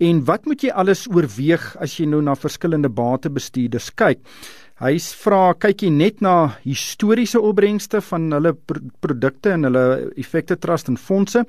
En 0.00 0.22
wat 0.24 0.46
moet 0.48 0.62
jy 0.64 0.70
alles 0.72 1.04
oorweeg 1.12 1.64
as 1.76 1.98
jy 1.98 2.06
nou 2.08 2.22
na 2.24 2.32
verskillende 2.38 2.88
batebestuurders 2.88 3.90
kyk? 4.00 4.22
Hy 4.80 4.94
vra 4.96 5.52
kyk 5.60 5.82
jy 5.84 5.90
net 5.92 6.22
na 6.24 6.54
historiese 6.64 7.36
opbrengste 7.36 8.00
van 8.00 8.30
hulle 8.32 8.54
pro 8.56 8.80
produkte 9.04 9.52
en 9.52 9.68
hulle 9.68 9.82
effekte 10.16 10.56
trust 10.56 10.88
en 10.88 10.96
fondse 10.96 11.42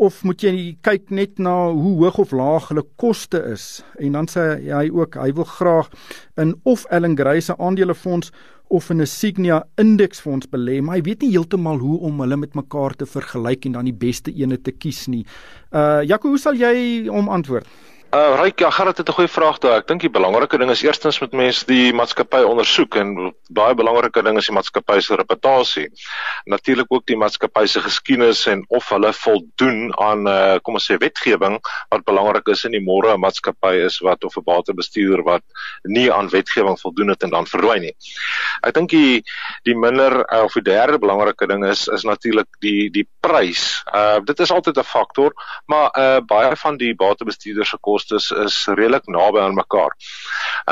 of 0.00 0.22
moet 0.24 0.40
jy 0.40 0.52
kyk 0.80 1.12
net 1.12 1.36
na 1.36 1.52
hoe 1.68 1.92
hoog 2.00 2.22
of 2.24 2.32
laag 2.32 2.70
hulle 2.70 2.86
koste 2.96 3.42
is? 3.50 3.82
En 4.00 4.16
dan 4.16 4.30
sê 4.32 4.46
hy 4.70 4.86
ook 4.88 5.20
hy 5.20 5.28
wil 5.36 5.50
graag 5.52 5.92
in 6.40 6.56
of 6.64 6.86
Ellen 6.88 7.18
Gray 7.20 7.44
se 7.44 7.52
aandelefonds 7.58 8.32
of 8.72 8.88
in 8.90 9.02
'n 9.02 9.06
Signia 9.06 9.62
indeksfonds 9.76 10.48
belê, 10.48 10.80
maar 10.80 10.96
hy 10.96 11.02
weet 11.02 11.20
nie 11.20 11.36
heeltemal 11.36 11.76
hoe 11.78 11.98
om 12.00 12.20
hulle 12.20 12.36
met 12.36 12.54
mekaar 12.54 12.96
te 12.96 13.04
vergelyk 13.04 13.66
en 13.66 13.72
dan 13.72 13.84
die 13.84 13.92
beste 13.92 14.32
ene 14.32 14.56
te 14.56 14.72
kies 14.72 15.08
nie. 15.08 15.26
Uh 15.72 16.00
Jaco, 16.08 16.28
hoe 16.28 16.38
sal 16.38 16.54
jy 16.54 17.06
hom 17.08 17.28
antwoord? 17.28 17.66
Uh 18.12 18.34
Ryk, 18.36 18.58
ja, 18.58 18.70
gaan 18.70 18.86
dit 18.92 19.08
'n 19.08 19.12
goeie 19.12 19.28
vraag 19.28 19.58
daar. 19.58 19.78
Ek 19.78 19.86
dink 19.86 20.00
die 20.00 20.10
belangrike 20.10 20.58
ding 20.58 20.70
is 20.70 20.82
eerstens 20.82 21.18
met 21.20 21.32
mense 21.32 21.64
die 21.66 21.92
maatskappy 21.92 22.42
ondersoek 22.44 22.94
en 22.94 23.34
baie 23.48 23.74
belangrike 23.74 24.22
ding 24.22 24.36
is 24.36 24.46
die 24.46 24.54
maatskappy 24.54 25.00
se 25.00 25.16
reputasie. 25.16 25.88
Natuurlik 26.44 26.92
ook 26.92 27.06
die 27.06 27.16
maatskappy 27.16 27.66
se 27.66 27.80
geskiedenis 27.80 28.46
en 28.46 28.64
of 28.68 28.88
hulle 28.88 29.12
voldoen 29.12 29.98
aan 29.98 30.28
uh 30.28 30.58
kom 30.62 30.74
ons 30.74 30.90
sê 30.90 30.98
wetgewing 30.98 31.56
wat 31.88 32.04
belangrik 32.04 32.48
is 32.48 32.64
in 32.64 32.72
die 32.72 32.84
môre 32.84 33.14
'n 33.14 33.20
maatskappy 33.20 33.80
is 33.86 33.98
wat 34.00 34.24
of 34.24 34.36
'n 34.36 34.44
batebestuurder 34.44 35.24
wat 35.24 35.42
nie 35.82 36.12
aan 36.12 36.28
wetgewing 36.28 36.80
voldoen 36.80 37.08
het 37.08 37.22
en 37.22 37.30
dan 37.30 37.46
verdwyn 37.46 37.80
nie. 37.80 37.96
Ek 38.62 38.74
dink 38.74 38.90
die 38.90 39.24
die 39.64 39.74
minder 39.74 40.26
uh, 40.32 40.42
of 40.42 40.52
die 40.52 40.62
derde 40.62 40.98
belangrike 40.98 41.46
ding 41.46 41.64
is 41.64 41.88
is 41.88 42.04
natuurlik 42.04 42.48
die 42.60 42.90
die 42.90 43.08
prys. 43.20 43.82
Uh 43.94 44.20
dit 44.20 44.38
is 44.40 44.52
altyd 44.52 44.76
'n 44.76 44.84
faktor, 44.84 45.32
maar 45.66 45.90
uh 45.96 46.20
baie 46.20 46.56
van 46.56 46.76
die 46.76 46.94
batebestuurders 46.94 47.70
se 47.70 47.78
kostes 48.02 48.30
is 48.30 48.66
redelik 48.66 49.06
naby 49.06 49.38
aan 49.38 49.54
mekaar. 49.54 49.94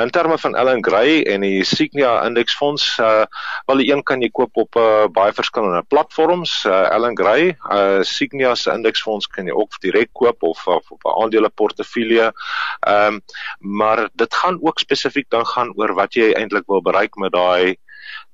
In 0.01 0.11
terme 0.11 0.39
van 0.39 0.55
Ellen 0.57 0.83
Gray 0.85 1.23
en 1.23 1.41
die 1.41 1.65
Signia 1.65 2.21
indeksfonds, 2.27 2.99
uh 2.99 3.25
wel 3.67 3.83
die 3.83 3.91
een 3.93 4.03
kan 4.03 4.21
jy 4.23 4.31
koop 4.31 4.57
op 4.57 4.77
uh, 4.77 5.07
baie 5.13 5.33
verskillende 5.33 5.83
platforms. 5.89 6.65
Uh, 6.65 6.91
Ellen 6.91 7.17
Gray, 7.17 7.57
uh 7.71 8.03
Signia 8.03 8.55
se 8.55 8.73
indeksfonds 8.73 9.27
kan 9.31 9.47
jy 9.47 9.55
ook 9.55 9.79
direk 9.81 10.11
koop 10.13 10.43
of 10.43 10.67
op 10.67 11.05
'n 11.05 11.23
aandeleportefeulje. 11.23 12.33
Ehm 12.81 13.15
um, 13.15 13.21
maar 13.59 14.09
dit 14.13 14.35
gaan 14.35 14.59
ook 14.63 14.79
spesifiek 14.79 15.31
dan 15.31 15.47
gaan 15.47 15.73
oor 15.77 15.95
wat 15.95 16.15
jy 16.15 16.33
eintlik 16.33 16.67
wil 16.67 16.83
bereik 16.83 17.15
met 17.15 17.33
daai 17.33 17.77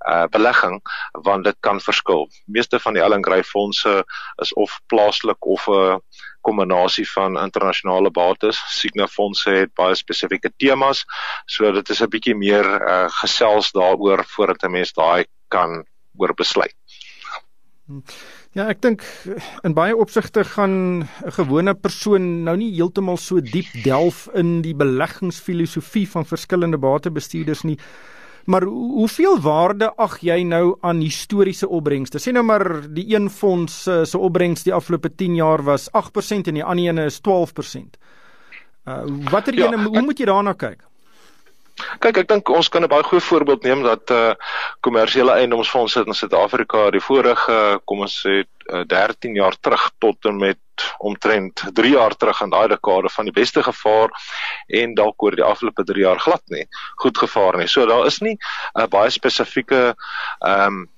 uh 0.07 0.27
belegging 0.31 0.81
want 1.13 1.45
dit 1.45 1.57
kan 1.61 1.81
verskil. 1.81 2.29
Meeste 2.45 2.79
van 2.81 2.95
die 2.95 3.03
Ellen 3.03 3.25
Gray 3.25 3.43
fondse 3.43 4.05
is 4.43 4.53
of 4.55 4.81
plaaslik 4.87 5.47
of 5.47 5.67
'n 5.67 5.73
uh, 5.73 5.97
kombinasie 6.41 7.07
van 7.11 7.39
internasionale 7.39 8.11
bates. 8.11 8.63
Signa 8.79 9.07
fondse 9.07 9.51
het 9.51 9.75
baie 9.75 9.95
spesifieke 9.95 10.53
temas, 10.57 11.05
so 11.47 11.73
dit 11.73 11.89
is 11.91 12.03
'n 12.03 12.11
bietjie 12.11 12.37
meer 12.37 12.67
uh, 12.67 13.09
gesels 13.21 13.73
daaroor 13.73 14.25
voordat 14.25 14.63
'n 14.63 14.71
mens 14.71 14.93
daai 14.93 15.27
kan 15.49 15.85
oor 16.17 16.35
besluit. 16.35 16.75
Ja, 18.57 18.65
ek 18.67 18.81
dink 18.83 19.05
in 19.63 19.75
baie 19.77 19.95
opsigte 19.95 20.43
gaan 20.45 21.07
'n 21.07 21.33
gewone 21.39 21.75
persoon 21.75 22.43
nou 22.45 22.57
nie 22.57 22.73
heeltemal 22.75 23.17
so 23.17 23.41
diep 23.41 23.69
delf 23.85 24.29
in 24.35 24.63
die 24.63 24.75
beleggingsfilosofie 24.75 26.09
van 26.09 26.27
verskillende 26.27 26.79
batebestuurders 26.79 27.63
nie. 27.63 27.79
Maar 28.47 28.63
hoeveel 28.63 29.41
waarde 29.41 29.89
ag 29.97 30.21
jy 30.23 30.43
nou 30.47 30.77
aan 30.81 31.01
historiese 31.03 31.69
opbrengste? 31.69 32.21
Sê 32.23 32.31
nou 32.35 32.45
maar 32.47 32.65
die 32.95 33.09
een 33.11 33.27
fonds 33.31 33.87
uh, 33.91 34.05
se 34.07 34.19
opbrengs 34.19 34.63
die 34.63 34.75
afgelope 34.75 35.11
10 35.15 35.35
jaar 35.35 35.65
was 35.67 35.89
8% 35.91 36.47
en 36.53 36.61
die 36.61 36.65
ander 36.65 36.93
een 36.93 36.99
is 37.09 37.19
12%. 37.27 37.99
Uh 38.87 39.03
watter 39.31 39.55
ja, 39.55 39.67
ene 39.67 39.89
hoe 39.89 40.03
moet 40.07 40.19
jy 40.23 40.29
daarna 40.31 40.55
kyk? 40.55 40.85
Kyk, 41.99 42.23
ek 42.23 42.29
dink 42.31 42.49
ons 42.49 42.69
kan 42.71 42.87
'n 42.87 42.89
baie 42.89 43.03
goeie 43.03 43.21
voorbeeld 43.21 43.67
neem 43.67 43.83
dat 43.83 44.11
uh 44.15 44.35
kommersiële 44.81 45.35
eiendomsfondse 45.43 46.05
in 46.07 46.15
Suid-Afrika 46.15 46.91
die 46.95 47.03
vorige 47.03 47.81
kom 47.85 48.07
ons 48.07 48.15
sê 48.23 48.45
uh, 48.47 48.85
13 48.87 49.35
jaar 49.35 49.59
terug 49.61 49.91
tot 49.99 50.31
en 50.31 50.39
met 50.39 50.59
omtrent 50.99 51.63
3 51.75 51.91
jaar 51.91 52.17
terug 52.17 52.41
in 52.41 52.51
daai 52.51 52.69
dekade 52.69 53.09
van 53.09 53.25
die 53.25 53.35
beste 53.37 53.63
gevaar 53.63 54.11
en 54.67 54.95
dalk 54.95 55.23
oor 55.23 55.37
die 55.37 55.45
afgelope 55.45 55.85
3 55.85 56.01
jaar 56.01 56.21
glad 56.21 56.43
nie 56.49 56.67
goed 57.03 57.19
gevaar 57.19 57.57
nie. 57.57 57.69
So 57.69 57.87
daar 57.87 58.07
is 58.07 58.21
nie 58.21 58.37
'n 58.37 58.83
uh, 58.83 58.87
baie 58.87 59.11
spesifieke 59.11 59.95
ehm 60.41 60.67
um, 60.67 60.96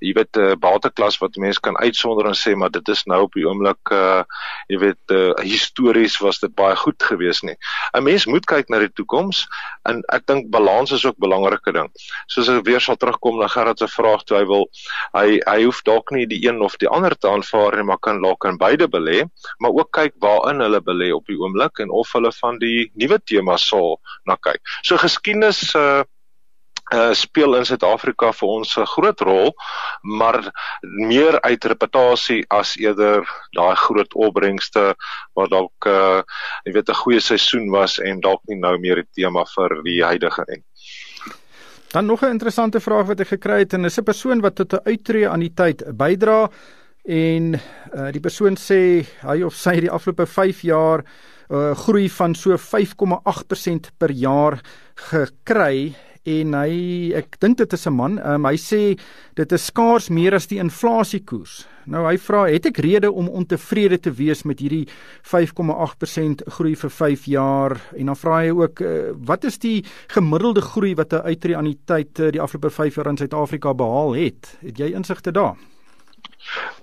jy 0.00 0.12
weet 0.14 0.36
'n 0.36 0.40
uh, 0.40 0.56
bateklas 0.56 1.18
wat 1.18 1.36
mense 1.36 1.60
kan 1.60 1.76
uitsonder 1.76 2.26
en 2.26 2.36
sê 2.36 2.54
maar 2.56 2.70
dit 2.70 2.88
is 2.88 3.04
nou 3.04 3.22
op 3.22 3.32
die 3.32 3.46
oomblik 3.46 3.92
uh 3.92 4.22
jy 4.68 4.78
weet 4.78 5.14
uh, 5.14 5.32
histories 5.42 6.18
was 6.20 6.38
dit 6.38 6.54
baie 6.54 6.76
goed 6.76 7.02
geweest 7.02 7.42
nie. 7.42 7.56
'n 7.94 8.04
Mens 8.04 8.26
moet 8.26 8.46
kyk 8.46 8.68
na 8.68 8.78
die 8.78 8.92
toekoms 8.92 9.46
en 9.84 10.02
ek 10.12 10.26
dink 10.26 10.50
balans 10.50 10.92
is 10.92 11.04
ook 11.04 11.16
'n 11.16 11.24
belangrike 11.26 11.72
ding. 11.72 11.88
Soos 12.26 12.48
ek 12.48 12.64
weer 12.64 12.80
sal 12.80 12.96
terugkom 12.96 13.38
na 13.38 13.48
Gerard 13.48 13.78
se 13.78 13.88
vraag 13.88 14.24
toe 14.24 14.38
hy 14.38 14.44
wil 14.44 14.68
hy 15.14 15.40
hy 15.46 15.64
hoef 15.64 15.82
dalk 15.82 16.10
nie 16.10 16.26
die 16.26 16.42
een 16.46 16.60
of 16.62 16.76
die 16.76 16.88
ander 16.88 17.16
te 17.16 17.28
aanvaar 17.28 17.76
nie, 17.76 17.84
maar 17.84 17.98
kan 17.98 18.22
dalk 18.22 18.44
in 18.44 18.58
beide 18.58 18.88
belê, 18.88 19.24
maar 19.58 19.72
ook 19.72 19.90
kyk 19.92 20.14
waarin 20.20 20.60
hulle 20.60 20.80
belê 20.80 21.12
op 21.14 21.26
die 21.26 21.38
oomblik 21.38 21.78
en 21.78 21.90
of 21.90 22.12
hulle 22.12 22.32
van 22.32 22.58
die 22.58 22.90
nuwe 22.94 23.18
temas 23.24 23.66
sal 23.68 24.00
na 24.26 24.36
kyk. 24.36 24.60
So 24.82 24.96
geskiedenis 24.96 25.74
uh 25.74 26.04
uh, 26.94 27.12
speel 27.12 27.56
in 27.58 27.64
Suid-Afrika 27.64 28.32
vir 28.32 28.48
ons 28.48 28.76
'n 28.78 28.86
groot 28.86 29.20
rol, 29.20 29.52
maar 30.02 30.50
meer 30.82 31.40
uit 31.40 31.64
reputasie 31.64 32.44
as 32.50 32.76
eerder 32.76 33.26
daai 33.52 33.76
groot 33.76 34.14
opbrengste 34.14 34.94
wat 35.34 35.50
dalk 35.50 35.86
uh, 35.86 36.22
jy 36.64 36.72
weet 36.72 36.88
'n 36.88 37.02
goeie 37.02 37.20
seisoen 37.20 37.70
was 37.70 37.98
en 37.98 38.20
dalk 38.20 38.40
nie 38.48 38.58
nou 38.58 38.78
meer 38.78 38.98
'n 38.98 39.08
tema 39.14 39.44
vir 39.44 39.82
die 39.84 40.02
huidige 40.02 40.44
nie. 40.48 40.62
Dan 41.92 42.06
nog 42.06 42.22
'n 42.22 42.30
interessante 42.30 42.80
vraag 42.80 43.06
wat 43.06 43.20
ek 43.20 43.28
gekry 43.28 43.58
het 43.58 43.72
en 43.72 43.82
dis 43.82 43.98
'n 43.98 44.04
persoon 44.04 44.40
wat 44.40 44.54
tot 44.54 44.72
'n 44.72 44.84
uittreë 44.84 45.28
aan 45.28 45.40
die 45.40 45.54
tyd 45.54 45.82
bydra 45.96 46.50
en 47.04 47.54
uh, 47.94 48.10
die 48.12 48.20
persoon 48.20 48.56
sê 48.56 49.06
hy 49.22 49.42
of 49.42 49.54
sy 49.54 49.80
die 49.80 49.90
afgelope 49.90 50.26
5 50.26 50.60
jaar 50.62 51.04
uh, 51.48 51.72
groei 51.74 52.08
van 52.10 52.34
so 52.34 52.56
5,8% 52.56 53.90
per 53.96 54.10
jaar 54.10 54.60
gekry 54.94 55.94
en 56.28 56.54
hy 56.58 57.12
ek 57.18 57.38
dink 57.42 57.58
dit 57.58 57.72
is 57.72 57.86
'n 57.86 57.94
man. 57.94 58.18
Um, 58.18 58.44
hy 58.44 58.56
sê 58.56 58.98
dit 59.34 59.52
is 59.52 59.66
skaars 59.66 60.08
meer 60.10 60.34
as 60.34 60.46
die 60.46 60.58
inflasiekoers. 60.58 61.66
Nou 61.86 62.04
hy 62.04 62.18
vra, 62.18 62.44
het 62.46 62.66
ek 62.66 62.78
rede 62.84 63.10
om 63.12 63.28
ontevrede 63.28 63.98
te 63.98 64.10
wees 64.10 64.44
met 64.44 64.60
hierdie 64.60 64.86
5,8% 65.22 66.42
groei 66.46 66.74
vir 66.76 66.90
5 66.90 67.24
jaar? 67.24 67.80
En 67.96 68.06
dan 68.06 68.16
vra 68.16 68.42
hy 68.42 68.50
ook, 68.50 68.80
uh, 68.80 69.14
wat 69.16 69.44
is 69.44 69.58
die 69.58 69.84
gemiddelde 70.08 70.60
groei 70.60 70.94
wat 70.94 71.12
'n 71.12 71.24
uitreaniteit 71.24 72.18
uh, 72.20 72.30
die 72.30 72.40
afgelope 72.40 72.70
5 72.70 72.94
jaar 72.96 73.08
in 73.08 73.16
Suid-Afrika 73.16 73.74
behaal 73.74 74.14
het? 74.14 74.58
Het 74.60 74.78
jy 74.78 74.92
insigte 74.94 75.32
daar? 75.32 75.56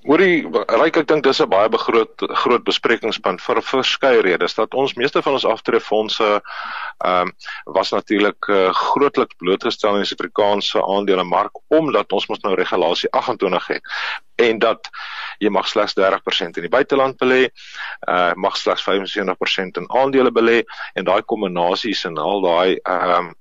Hoorie, 0.05 0.43
ryk 0.79 0.97
ek 1.01 1.07
dink 1.09 1.23
dis 1.25 1.39
'n 1.41 1.49
baie 1.49 1.79
groot 1.83 2.23
groot 2.41 2.63
besprekingspunt 2.67 3.41
vir 3.41 3.61
verskeie 3.61 4.21
redes. 4.21 4.53
Dat 4.59 4.73
ons 4.73 4.93
meeste 4.99 5.21
van 5.21 5.37
ons 5.39 5.45
aftreefondse 5.45 6.27
ehm 6.33 7.27
um, 7.27 7.33
was 7.77 7.91
natuurlik 7.91 8.49
uh, 8.49 8.69
grootliks 8.73 9.39
blootgestel 9.39 9.95
in 9.95 10.03
die 10.03 10.09
Suid-Afrikaanse 10.11 10.83
aandelemark 10.83 11.63
omdat 11.67 12.11
ons 12.11 12.27
mos 12.27 12.43
nou 12.43 12.53
regulasie 12.55 13.09
28 13.11 13.67
het 13.67 13.83
en 14.35 14.59
dat 14.59 14.89
jy 15.39 15.49
mag 15.51 15.67
slegs 15.67 15.95
30% 15.97 16.59
in 16.59 16.65
die 16.65 16.71
buiteland 16.71 17.17
belê, 17.21 17.47
uh 18.09 18.33
mag 18.39 18.57
slegs 18.57 18.83
75% 18.83 19.79
in 19.81 19.87
aandele 19.99 20.31
belê 20.31 20.61
en 20.95 21.07
daai 21.07 21.21
kombinasies 21.23 22.05
en 22.09 22.17
al 22.21 22.43
daai 22.43 22.77
ehm 22.77 23.13
um, 23.17 23.31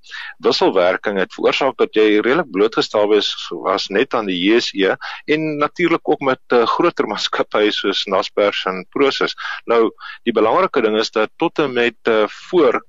wisselwerking 0.46 1.18
het 1.18 1.34
veroorsaak 1.34 1.76
dat 1.78 1.94
jy 1.98 2.20
redelik 2.20 2.50
blootgestel 2.52 3.08
was 3.10 3.32
was 3.50 3.88
net 3.88 4.14
aan 4.14 4.30
die 4.30 4.38
JSE 4.38 4.96
en 5.26 5.56
natuurlik 5.58 6.08
ook 6.08 6.20
met 6.20 6.42
uh, 6.52 6.64
groter 6.76 7.08
maatskappye 7.12 7.72
soos 7.72 8.04
Naspers 8.06 8.64
en 8.70 8.84
Prosus. 8.90 9.36
Nou 9.66 9.90
die 10.24 10.32
belangrike 10.32 10.82
ding 10.84 10.98
is 10.98 11.10
dat 11.10 11.30
tot 11.36 11.58
en 11.58 11.72
met 11.72 11.98
uh, 12.08 12.24
voor 12.50 12.84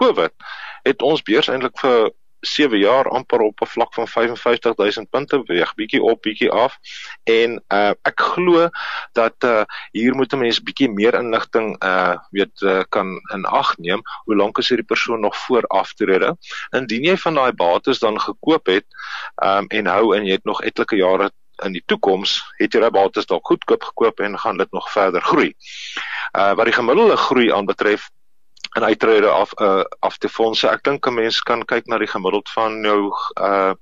COVID 0.00 0.32
het 0.82 1.02
ons 1.02 1.22
beurs 1.22 1.48
eintlik 1.52 1.76
vir 1.80 2.10
7 2.40 2.78
jaar 2.78 3.08
amper 3.08 3.40
op 3.40 3.60
'n 3.60 3.66
vlak 3.66 3.94
van 3.94 4.08
55000 4.08 5.10
punte 5.10 5.42
beweeg, 5.42 5.74
bietjie 5.74 6.02
op, 6.02 6.22
bietjie 6.22 6.50
af. 6.50 6.78
En 7.24 7.62
uh 7.68 7.92
ek 8.02 8.20
glo 8.20 8.68
dat 9.12 9.34
uh 9.44 9.62
hier 9.92 10.14
moet 10.14 10.32
'n 10.32 10.38
mens 10.38 10.62
bietjie 10.62 10.90
meer 10.90 11.14
inligting 11.14 11.84
uh 11.84 12.16
weet 12.30 12.60
uh, 12.60 12.82
kan 12.88 13.20
in 13.32 13.44
ag 13.44 13.76
neem 13.78 14.00
hoe 14.24 14.36
lank 14.36 14.58
is 14.58 14.68
hierdie 14.68 14.86
persoon 14.86 15.20
nog 15.20 15.36
voor 15.36 15.66
aftrede. 15.66 16.36
Indien 16.70 17.04
jy 17.04 17.16
van 17.16 17.34
daai 17.34 17.52
bates 17.52 17.98
dan 17.98 18.20
gekoop 18.20 18.66
het 18.66 18.86
um 19.44 19.66
en 19.68 19.86
hou 19.86 20.16
en 20.16 20.24
jy 20.24 20.32
het 20.32 20.44
nog 20.44 20.62
etlike 20.62 20.96
jare 20.96 21.30
in 21.64 21.72
die 21.72 21.82
toekoms 21.86 22.40
het 22.56 22.72
jy 22.72 22.80
daai 22.80 22.90
bates 22.94 23.26
dalk 23.26 23.46
goedkoop 23.46 23.82
gekoop 23.82 24.20
en 24.20 24.38
gaan 24.38 24.56
dit 24.56 24.72
nog 24.72 24.90
verder 24.92 25.22
groei. 25.22 25.54
Uh 26.38 26.54
wat 26.54 26.64
die 26.64 26.74
gemiddelde 26.74 27.16
groei 27.16 27.52
aanbetref 27.52 28.08
en 28.70 28.84
uittrede 28.84 29.28
af 29.28 29.50
uh 29.60 29.82
af 29.98 30.18
te 30.18 30.28
fondse. 30.28 30.68
Ek 30.68 30.82
dink 30.84 31.06
'n 31.06 31.14
mens 31.14 31.40
kan 31.42 31.64
kyk 31.64 31.86
na 31.86 31.98
die 31.98 32.06
gemiddeld 32.06 32.48
van 32.54 32.82
jou 32.82 33.10
uh 33.40 33.74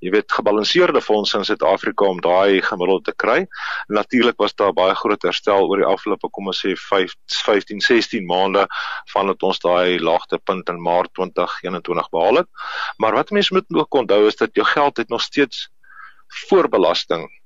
jy 0.00 0.10
weet 0.10 0.32
gebalanseerde 0.32 1.00
fondse 1.00 1.38
in 1.38 1.44
Suid-Afrika 1.44 2.04
om 2.04 2.20
daai 2.20 2.62
gemiddeld 2.62 3.04
te 3.04 3.14
kry. 3.16 3.46
Natuurlik 3.88 4.38
was 4.38 4.54
daar 4.54 4.72
baie 4.72 4.94
groot 4.94 5.22
herstel 5.22 5.66
oor 5.68 5.82
die 5.82 5.90
afgelope 5.94 6.30
kom 6.30 6.46
ons 6.46 6.62
sê 6.64 6.76
5 6.76 7.14
15 7.26 7.80
16 7.80 8.26
maande 8.26 8.66
vandat 9.12 9.42
ons 9.42 9.58
daai 9.58 9.98
laagtepunt 9.98 10.68
in 10.68 10.82
Maart 10.82 11.10
2021 11.14 12.08
behaal 12.10 12.36
het. 12.36 12.48
Maar 12.98 13.14
wat 13.14 13.30
mense 13.30 13.54
moet 13.54 13.66
ook 13.74 13.94
onthou 13.94 14.26
is 14.26 14.36
dat 14.36 14.54
jou 14.54 14.66
geld 14.66 14.96
het 14.96 15.08
nog 15.08 15.22
steeds 15.22 15.68
voorbelasting 16.48 17.37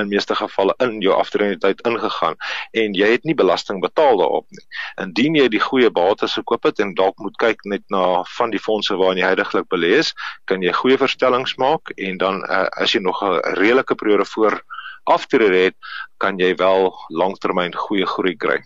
in 0.00 0.08
meeste 0.08 0.34
gevalle 0.34 0.74
in 0.84 1.00
jou 1.02 1.14
aftredingstyd 1.14 1.82
ingegaan 1.88 2.36
en 2.72 2.94
jy 2.98 3.10
het 3.14 3.24
nie 3.24 3.36
belasting 3.38 3.80
betaal 3.82 4.18
daarop 4.18 4.46
nie. 4.50 4.64
Indien 5.02 5.38
jy 5.38 5.48
die 5.52 5.62
goeie 5.62 5.90
bates 5.90 6.36
gekoop 6.38 6.66
het 6.68 6.82
en 6.82 6.94
dalk 6.98 7.18
moet 7.22 7.36
kyk 7.42 7.64
net 7.64 7.84
na 7.94 8.22
van 8.36 8.54
die 8.54 8.62
fondse 8.62 8.96
waarin 9.00 9.22
jy 9.22 9.30
heidaglik 9.32 9.68
belê 9.72 9.94
is, 10.00 10.14
kan 10.50 10.62
jy 10.62 10.72
goeie 10.72 10.98
verstellings 10.98 11.56
maak 11.62 11.94
en 11.96 12.18
dan 12.18 12.42
uh, 12.48 12.66
as 12.80 12.94
jy 12.94 13.02
nog 13.04 13.22
'n 13.22 13.40
redelike 13.60 13.94
periode 13.94 14.24
voor 14.34 14.62
aftrede 15.04 15.64
het, 15.68 15.76
kan 16.18 16.38
jy 16.38 16.54
wel 16.56 16.94
langtermyn 17.08 17.74
goeie 17.74 18.06
groei 18.06 18.36
kry. 18.36 18.62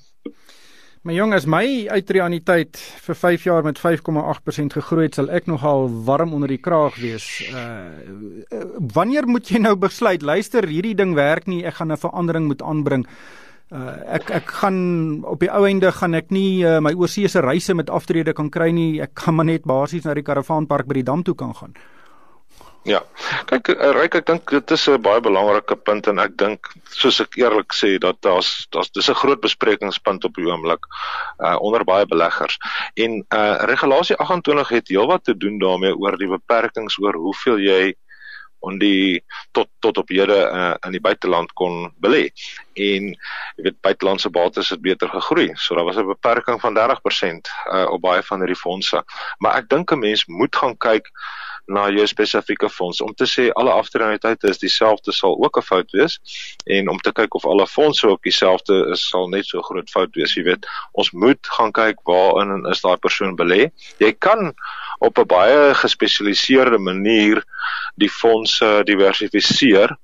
My 1.07 1.15
jong 1.15 1.31
as 1.37 1.45
my 1.47 1.87
uitreaniteit 1.95 2.79
vir 3.05 3.17
5 3.17 3.45
jaar 3.47 3.63
met 3.63 3.79
5,8% 3.79 4.75
gegroei 4.75 5.05
het, 5.07 5.19
sal 5.19 5.29
ek 5.31 5.47
nogal 5.47 5.87
warm 6.09 6.33
onder 6.35 6.51
die 6.51 6.59
kraag 6.59 6.97
wees. 6.99 7.27
Uh 7.55 8.57
wanneer 8.95 9.29
moet 9.31 9.51
jy 9.51 9.61
nou 9.63 9.77
besluit, 9.79 10.23
luister, 10.23 10.67
hierdie 10.67 10.97
ding 10.99 11.15
werk 11.15 11.47
nie, 11.47 11.63
ek 11.65 11.79
gaan 11.79 11.93
'n 11.93 12.03
verandering 12.03 12.47
moet 12.51 12.63
aanbring. 12.63 13.07
Uh 13.71 13.95
ek 14.19 14.31
ek 14.31 14.51
gaan 14.61 15.23
op 15.25 15.41
die 15.41 15.51
ou 15.51 15.67
einde 15.67 15.93
gaan 15.93 16.15
ek 16.15 16.31
nie 16.31 16.65
uh, 16.65 16.81
my 16.81 16.95
oorseese 16.95 17.41
reise 17.41 17.75
met 17.75 17.91
aftrede 17.91 18.33
kan 18.33 18.51
kry 18.51 18.71
nie. 18.71 19.01
Ek 19.01 19.15
gaan 19.15 19.35
maar 19.35 19.47
net 19.47 19.65
basies 19.65 20.05
na 20.05 20.15
die 20.15 20.27
karavaanpark 20.27 20.87
by 20.87 20.95
die 20.95 21.07
dam 21.07 21.23
toe 21.23 21.35
kan 21.35 21.55
gaan. 21.55 21.75
Ja. 22.89 23.03
Kyk, 23.51 23.69
eh, 23.75 23.91
Ryk, 23.93 24.15
ek 24.23 24.27
dink 24.31 24.51
dit 24.51 24.71
is 24.73 24.89
'n 24.89 25.03
baie 25.05 25.21
belangrike 25.21 25.77
punt 25.77 26.07
en 26.09 26.19
ek 26.19 26.37
dink 26.41 26.71
soos 26.89 27.21
ek 27.21 27.37
eerlik 27.37 27.75
sê 27.77 27.99
dat 28.01 28.17
daar's 28.23 28.67
daar's 28.73 28.91
dis 28.91 29.11
'n 29.11 29.21
groot 29.23 29.41
besprekingspunt 29.41 30.25
op 30.25 30.35
die 30.35 30.47
oomblik 30.49 30.81
uh 31.45 31.57
onder 31.61 31.85
baie 31.85 32.07
beleggers. 32.07 32.59
En 32.97 33.25
uh 33.29 33.57
regulasie 33.69 34.17
28 34.17 34.69
het 34.69 34.89
heelwat 34.89 35.25
te 35.25 35.37
doen 35.37 35.59
daarmee 35.59 35.97
oor 35.97 36.17
die 36.17 36.33
beperkings 36.33 36.99
oor 36.99 37.15
hoeveel 37.15 37.59
jy 37.59 37.95
on 38.61 38.79
die 38.79 39.23
tot 39.53 39.69
tot 39.79 39.99
op 39.99 40.09
hede 40.09 40.39
uh, 40.51 40.75
in 40.87 40.93
die 40.97 41.01
buiteland 41.01 41.53
kon 41.53 41.93
belê. 42.03 42.29
En 42.75 43.13
jy 43.13 43.67
weet 43.67 43.81
buitelandse 43.81 44.31
bates 44.31 44.71
het 44.71 44.81
beter 44.83 45.09
gegroei. 45.09 45.53
So 45.55 45.75
daar 45.75 45.85
was 45.85 45.97
'n 45.97 46.07
beperking 46.07 46.61
van 46.61 46.75
30% 46.75 47.51
uh 47.71 47.87
op 47.91 48.01
baie 48.01 48.23
van 48.23 48.39
hierdie 48.39 48.63
fondse. 48.63 49.05
Maar 49.39 49.57
ek 49.57 49.69
dink 49.69 49.93
'n 49.93 49.99
mens 49.99 50.27
moet 50.27 50.57
gaan 50.57 50.77
kyk 50.77 51.11
na 51.69 51.89
jou 51.93 52.07
spesifieke 52.09 52.69
fonds. 52.73 53.01
Om 53.05 53.13
te 53.15 53.27
sê 53.29 53.49
alle 53.61 53.73
aftrekkingstye 53.77 54.51
is 54.51 54.61
dieselfde 54.63 55.13
sal 55.13 55.37
ook 55.45 55.59
'n 55.59 55.67
fout 55.71 55.91
wees. 55.93 56.19
En 56.67 56.89
om 56.89 56.99
te 56.99 57.13
kyk 57.13 57.35
of 57.35 57.47
alle 57.47 57.67
fondse 57.67 58.09
ook 58.09 58.23
dieselfde 58.23 58.91
is 58.93 59.09
sal 59.09 59.29
net 59.29 59.47
so 59.47 59.63
groot 59.63 59.91
fout 59.91 60.15
wees 60.15 60.35
jy 60.35 60.43
weet. 60.43 60.67
Ons 60.93 61.11
moet 61.11 61.41
gaan 61.57 61.73
kyk 61.73 62.01
waarin 62.05 62.67
is 62.67 62.81
daai 62.81 62.97
persoon 62.97 63.37
belê. 63.37 63.71
Jy 63.99 64.13
kan 64.19 64.55
op 64.99 65.19
'n 65.19 65.27
baie 65.27 65.75
gespesialiseerde 65.75 66.79
manier 66.79 67.45
die 67.95 68.11
fondse 68.11 68.83
diversifiseer 68.85 69.97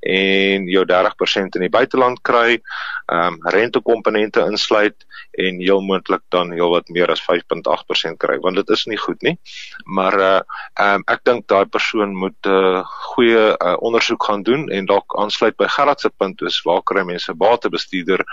en 0.00 0.68
jou 0.70 0.84
30% 0.86 1.56
in 1.58 1.64
die 1.66 1.72
buiteland 1.72 2.22
kry, 2.22 2.60
ehm 3.08 3.34
um, 3.34 3.38
rentekomponente 3.50 4.40
insluit 4.40 5.06
en 5.38 5.58
heel 5.60 5.80
moontlik 5.80 6.22
dan 6.28 6.52
heelwat 6.52 6.88
meer 6.88 7.10
as 7.10 7.22
5.8% 7.24 8.18
kry 8.20 8.38
want 8.44 8.56
dit 8.56 8.70
is 8.74 8.84
nie 8.86 8.98
goed 8.98 9.22
nie. 9.22 9.36
Maar 9.84 10.18
uh 10.18 10.40
ehm 10.74 11.00
um, 11.00 11.04
ek 11.06 11.24
dink 11.24 11.46
daai 11.48 11.66
persoon 11.66 12.14
moet 12.14 12.46
'n 12.46 12.50
uh, 12.50 12.84
goeie 13.14 13.56
uh, 13.56 13.76
ondersoek 13.80 14.24
gaan 14.24 14.42
doen 14.42 14.68
en 14.68 14.86
dalk 14.86 15.16
aansluit 15.18 15.56
by 15.56 15.66
Gerard 15.66 16.00
se 16.00 16.10
punt 16.10 16.42
is 16.42 16.60
waar 16.62 16.82
kry 16.82 17.02
mense 17.02 17.34
batebestuurder 17.34 18.24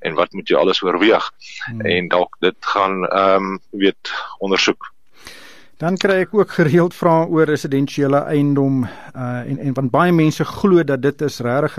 en 0.00 0.14
wat 0.14 0.32
moet 0.32 0.48
jy 0.48 0.56
alles 0.56 0.82
oorweeg 0.82 1.30
hmm. 1.66 1.80
en 1.80 2.08
dalk 2.08 2.36
dit 2.40 2.56
gaan 2.60 3.04
ehm 3.06 3.44
um, 3.44 3.60
weet 3.70 4.14
ondersoek. 4.38 4.92
Dan 5.80 5.96
kry 5.96 6.18
ek 6.26 6.34
ook 6.36 6.50
gereeld 6.52 6.92
vrae 6.92 7.22
oor 7.32 7.48
residensiële 7.48 8.18
eiendom 8.28 8.82
uh 8.84 9.28
en 9.48 9.56
en 9.64 9.76
want 9.78 9.90
baie 9.90 10.12
mense 10.12 10.44
glo 10.44 10.82
dat 10.84 11.00
dit 11.00 11.22
is 11.24 11.40
regtig 11.40 11.78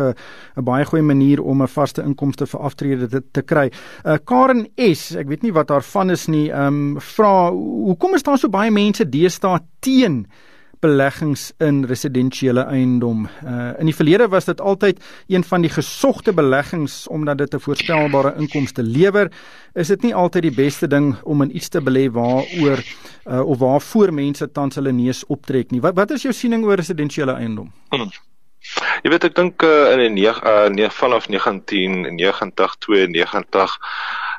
'n 0.58 0.64
baie 0.66 0.86
goeie 0.86 1.04
manier 1.06 1.42
om 1.42 1.62
'n 1.62 1.68
vaste 1.68 2.02
inkomste 2.02 2.48
vir 2.48 2.60
aftrede 2.60 3.08
te, 3.08 3.22
te 3.32 3.42
kry. 3.42 3.70
Uh 4.06 4.18
Karen 4.26 4.68
S, 4.76 5.12
ek 5.16 5.28
weet 5.28 5.44
nie 5.44 5.54
wat 5.54 5.68
daarvan 5.68 6.10
is 6.10 6.28
nie, 6.28 6.50
um 6.50 6.98
vra 7.00 7.52
hoekom 7.52 8.16
is 8.16 8.24
daar 8.24 8.38
so 8.38 8.50
baie 8.50 8.72
mense 8.72 9.06
deesdae 9.06 9.60
teen 9.80 10.26
beleggings 10.82 11.52
in 11.62 11.84
residensiële 11.86 12.63
eiendom. 12.65 13.28
Uh 13.46 13.72
in 13.80 13.89
die 13.89 13.96
verlede 13.96 14.28
was 14.28 14.46
dit 14.46 14.62
altyd 14.62 15.00
een 15.28 15.44
van 15.44 15.62
die 15.62 15.70
gesogte 15.70 16.34
beleggings 16.34 17.08
omdat 17.08 17.38
dit 17.38 17.54
'n 17.54 17.60
voorspelbare 17.60 18.34
inkomste 18.38 18.84
lewer. 18.84 19.32
Is 19.74 19.88
dit 19.88 20.02
nie 20.02 20.15
altyd 20.15 20.41
die 20.41 20.56
beste 20.56 20.88
ding 20.88 21.15
om 21.24 21.41
in 21.41 21.56
iets 21.56 21.70
te 21.70 21.82
belê 21.82 22.10
waaroor 22.12 22.84
uh 23.26 23.46
of 23.46 23.58
waarvoor 23.58 24.13
mense 24.13 24.52
tans 24.52 24.76
hulle 24.76 24.91
neus 24.91 25.26
optrek 25.26 25.72
nie? 25.72 25.82
Wat 25.82 25.96
wat 25.96 26.12
is 26.12 26.22
jou 26.22 26.34
siening 26.34 26.65
oor 26.65 26.76
residensiële 26.76 27.34
eiendom? 27.34 27.72
Hmm. 27.89 28.10
Jy 29.02 29.10
weet 29.10 29.24
ek 29.24 29.36
dink 29.36 29.63
uh, 29.65 29.91
in 29.91 30.15
die 30.15 30.28
9 30.30 30.80
uh, 30.80 30.89
vanaf 30.89 31.26
1990 31.28 32.76
92 32.78 33.78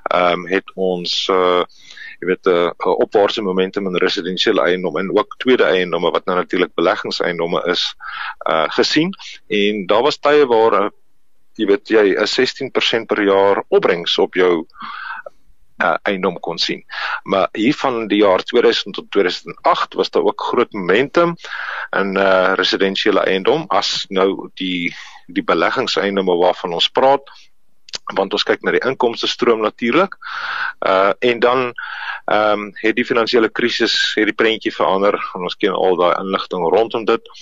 ehm 0.02 0.32
um, 0.32 0.46
het 0.46 0.70
ons 0.74 1.28
uh 1.28 1.62
jy 2.22 2.28
weet 2.30 2.46
'n 2.46 2.54
uh, 2.54 2.70
uh, 2.86 2.96
opwaartse 3.02 3.42
momentum 3.42 3.86
in 3.90 3.98
residensiële 3.98 4.62
eiendom 4.62 4.96
en 4.98 5.10
ook 5.18 5.34
tweede 5.42 5.64
eiendomme 5.64 6.10
wat 6.14 6.24
nou 6.24 6.36
natuurlik 6.38 6.74
beleggingseiendomme 6.74 7.62
is 7.66 7.94
uh 8.46 8.66
gesien 8.78 9.10
en 9.48 9.86
daar 9.86 10.02
was 10.02 10.18
tye 10.18 10.46
waar 10.46 10.72
uh, 10.82 10.90
jy 11.58 11.66
weet 11.66 11.88
jy 11.88 12.06
'n 12.14 12.30
16% 13.02 13.06
per 13.06 13.22
jaar 13.22 13.64
opbrengs 13.68 14.18
op 14.18 14.34
jou 14.34 14.66
uh, 15.82 15.96
eiendom 16.02 16.38
kon 16.40 16.58
sien. 16.58 16.84
Maar 17.22 17.48
hier 17.52 17.74
van 17.74 18.06
die 18.06 18.22
jaar 18.22 18.42
2000 18.42 18.94
tot 18.94 19.10
2008 19.10 19.94
was 19.94 20.10
daar 20.10 20.22
ook 20.22 20.40
groot 20.40 20.72
momentum 20.72 21.36
in 21.90 22.16
uh 22.16 22.52
residensiële 22.54 23.20
eiendom 23.20 23.64
as 23.68 24.06
nou 24.08 24.50
die 24.54 24.94
die 25.26 25.44
beleggingseiendomme 25.44 26.36
waarvan 26.36 26.72
ons 26.72 26.88
praat 26.88 27.30
want 28.14 28.32
ons 28.32 28.44
kyk 28.44 28.62
na 28.62 28.72
die 28.74 28.82
inkomste 28.88 29.28
stroom 29.30 29.60
natuurlik. 29.62 30.16
Uh 30.86 31.12
en 31.18 31.38
dan 31.38 31.72
ehm 32.32 32.60
um, 32.60 32.70
het 32.80 32.96
die 32.96 33.04
finansiële 33.04 33.50
krisis 33.50 33.94
het 34.16 34.30
die 34.30 34.36
prentjie 34.36 34.72
verander 34.74 35.18
en 35.34 35.48
ons 35.48 35.56
ken 35.60 35.74
al 35.76 35.98
daai 36.00 36.14
inligting 36.20 36.64
rondom 36.74 37.04
dit. 37.04 37.32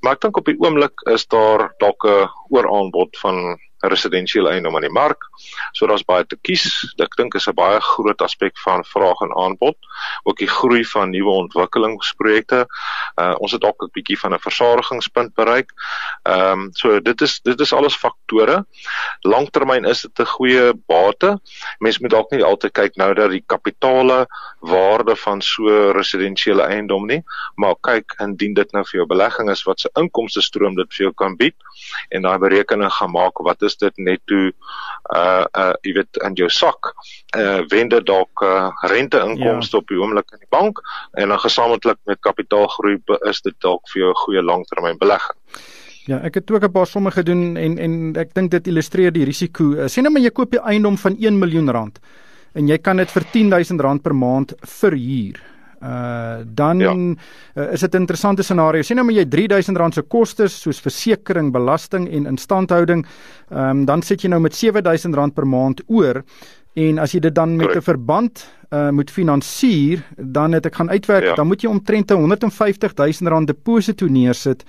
Maar 0.00 0.16
ek 0.16 0.22
dink 0.24 0.38
op 0.40 0.48
die 0.48 0.58
oomblik 0.64 1.04
is 1.12 1.26
daar 1.26 1.66
dalk 1.82 2.06
'n 2.08 2.28
ooraanbod 2.56 3.18
van 3.20 3.58
residensiële 3.80 4.50
eiendom 4.50 4.74
aan 4.76 4.86
die 4.86 4.92
mark. 4.92 5.28
So 5.72 5.86
daar's 5.86 6.04
baie 6.04 6.26
te 6.26 6.36
kies. 6.36 6.66
Ek 7.00 7.16
dink 7.16 7.34
is 7.34 7.48
'n 7.48 7.54
baie 7.54 7.80
groot 7.80 8.22
aspek 8.22 8.58
van 8.58 8.84
vraag 8.84 9.20
en 9.20 9.34
aanbod, 9.36 9.76
ook 10.24 10.38
die 10.38 10.48
groei 10.48 10.84
van 10.84 11.10
nuwe 11.10 11.30
ontwikkelingsprojekte. 11.30 12.66
Uh 13.16 13.34
ons 13.38 13.52
het 13.52 13.60
dalk 13.60 13.82
'n 13.82 13.90
bietjie 13.92 14.18
van 14.18 14.34
'n 14.34 14.38
versadigingspunt 14.38 15.34
bereik. 15.34 15.72
Ehm 16.22 16.60
um, 16.60 16.68
so 16.72 17.00
dit 17.00 17.20
is 17.20 17.40
dit 17.40 17.60
is 17.60 17.72
alles 17.72 17.96
faktore. 17.96 18.66
Langtermyn 19.20 19.84
is 19.84 20.02
dit 20.02 20.18
'n 20.20 20.26
goeie 20.26 20.74
bate. 20.86 21.40
Mense 21.78 21.98
moet 22.00 22.10
dalk 22.10 22.30
nie 22.30 22.44
altyd 22.44 22.72
kyk 22.72 22.96
nou 22.96 23.14
dat 23.14 23.30
die 23.30 23.44
kapitale 23.46 24.26
waarde 24.60 25.16
van 25.16 25.40
so 25.40 25.90
residensiële 25.90 26.62
eiendom 26.62 27.06
nie, 27.06 27.22
maar 27.54 27.74
kyk 27.80 28.14
indien 28.18 28.54
dit 28.54 28.72
nou 28.72 28.84
vir 28.84 29.00
jou 29.00 29.06
belegging 29.06 29.50
is 29.50 29.62
wat 29.62 29.80
se 29.80 29.90
inkomste 29.94 30.42
stroom 30.42 30.76
dit 30.76 30.94
vir 30.94 31.04
jou 31.06 31.12
kan 31.14 31.36
bied 31.36 31.56
en 32.08 32.22
daai 32.22 32.38
berekening 32.38 32.92
gaan 32.92 33.10
maak 33.10 33.38
wat 33.46 33.62
is 33.62 33.69
dit 33.76 33.98
net 33.98 34.20
toe 34.26 34.52
uh 35.16 35.44
uh 35.58 35.72
jy 35.82 35.92
weet 35.92 36.20
in 36.26 36.34
jou 36.34 36.48
sak 36.48 36.92
uh 37.36 37.60
wende 37.70 38.00
dalk 38.02 38.42
uh, 38.42 38.70
renteinkomste 38.82 39.76
ja. 39.76 39.80
op 39.80 39.88
die 39.88 39.98
oomblik 39.98 40.32
in 40.32 40.38
die 40.38 40.50
bank 40.50 40.80
en 41.12 41.28
dan 41.28 41.38
gesamentlik 41.38 41.98
met 42.06 42.20
kapitaalgroei 42.20 42.98
is 43.30 43.42
dit 43.42 43.54
dalk 43.60 43.88
vir 43.92 44.02
jou 44.02 44.10
'n 44.10 44.22
goeie 44.24 44.42
langtermyn 44.42 44.98
belegging. 44.98 45.38
Ja, 46.06 46.18
ek 46.24 46.34
het 46.34 46.50
ook 46.50 46.64
'n 46.64 46.72
paar 46.72 46.86
somme 46.86 47.10
gedoen 47.10 47.56
en 47.56 47.78
en 47.78 48.16
ek 48.16 48.34
dink 48.34 48.50
dit 48.50 48.66
illustreer 48.66 49.12
die 49.12 49.24
risiko. 49.24 49.64
Uh, 49.64 49.86
sien 49.86 50.02
nou 50.02 50.12
maar 50.12 50.22
jy 50.22 50.30
koop 50.30 50.54
'n 50.54 50.64
eiendom 50.64 50.98
van 50.98 51.16
1 51.18 51.38
miljoen 51.38 51.70
rand 51.70 52.00
en 52.54 52.68
jy 52.68 52.78
kan 52.78 52.96
dit 52.96 53.10
vir 53.10 53.24
10000 53.32 53.80
rand 53.80 54.02
per 54.02 54.14
maand 54.14 54.54
verhuur. 54.60 55.40
Uh 55.80 56.44
dan 56.44 56.78
ja. 56.78 56.92
uh, 57.54 57.72
is 57.72 57.80
dit 57.80 57.94
'n 57.94 57.96
interessante 57.96 58.42
scenario. 58.42 58.82
Sien 58.82 58.96
nou 58.96 59.06
maar 59.06 59.14
jy 59.14 59.24
R3000 59.24 59.92
se 59.92 60.02
kostes 60.02 60.60
soos 60.60 60.80
versekerings, 60.80 61.50
belasting 61.50 62.08
en 62.08 62.26
instandhouding, 62.26 63.06
ehm 63.48 63.68
um, 63.68 63.84
dan 63.84 64.02
sit 64.02 64.22
jy 64.22 64.28
nou 64.28 64.40
met 64.40 64.54
R7000 64.54 65.34
per 65.34 65.46
maand 65.46 65.82
oor 65.86 66.24
en 66.74 66.98
as 66.98 67.12
jy 67.12 67.20
dit 67.20 67.34
dan 67.34 67.56
met 67.56 67.76
'n 67.76 67.82
verband 67.82 68.48
uh 68.70 68.90
moet 68.90 69.10
finansier, 69.10 70.04
dan 70.16 70.52
het 70.52 70.66
ek 70.66 70.74
gaan 70.74 70.90
uitwerk, 70.90 71.24
ja. 71.24 71.34
dan 71.34 71.46
moet 71.46 71.62
jy 71.62 71.68
omtrent 71.68 72.10
150000 72.10 73.28
rand 73.28 73.46
deposito 73.46 74.06
neersit. 74.06 74.64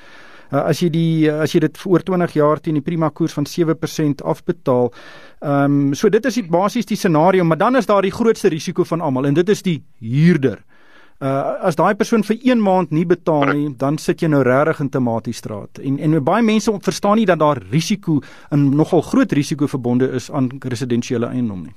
Uh, 0.52 0.60
as 0.60 0.80
jy 0.80 0.90
die 0.90 1.32
as 1.32 1.52
jy 1.52 1.60
dit 1.60 1.78
oor 1.86 2.00
20 2.00 2.34
jaar 2.34 2.60
teen 2.60 2.74
die 2.74 2.82
prima 2.82 3.10
koers 3.10 3.34
van 3.34 3.46
7% 3.46 4.24
afbetaal. 4.24 4.94
Ehm 5.40 5.64
um, 5.64 5.94
so 5.94 6.10
dit 6.10 6.26
is 6.26 6.34
die 6.34 6.48
basies 6.50 6.86
die 6.86 6.98
scenario, 6.98 7.44
maar 7.44 7.58
dan 7.58 7.76
is 7.76 7.86
daar 7.86 8.02
die 8.02 8.12
grootste 8.12 8.48
risiko 8.48 8.84
van 8.84 9.02
almal 9.02 9.26
en 9.26 9.34
dit 9.34 9.50
is 9.50 9.62
die 9.62 9.84
huurder. 10.00 10.58
Uh 10.58 10.81
as 11.22 11.76
daai 11.78 11.94
persoon 11.96 12.24
vir 12.26 12.38
1 12.42 12.62
maand 12.62 12.92
nie 12.92 13.06
betaal 13.06 13.54
nie, 13.54 13.68
dan 13.78 13.98
sit 14.02 14.24
jy 14.24 14.28
nou 14.28 14.42
regtig 14.44 14.80
in 14.80 14.90
Tomatiestraat. 14.90 15.82
En 15.86 16.00
en 16.00 16.24
baie 16.24 16.42
mense 16.42 16.72
verstaan 16.82 17.18
nie 17.22 17.26
dat 17.30 17.40
daar 17.40 17.62
risiko 17.72 18.22
en 18.50 18.70
nogal 18.76 19.02
groot 19.02 19.32
risiko 19.32 19.68
verbonde 19.68 20.10
is 20.18 20.32
aan 20.32 20.50
residensiële 20.60 21.28
eiendom 21.28 21.64
nie. 21.64 21.76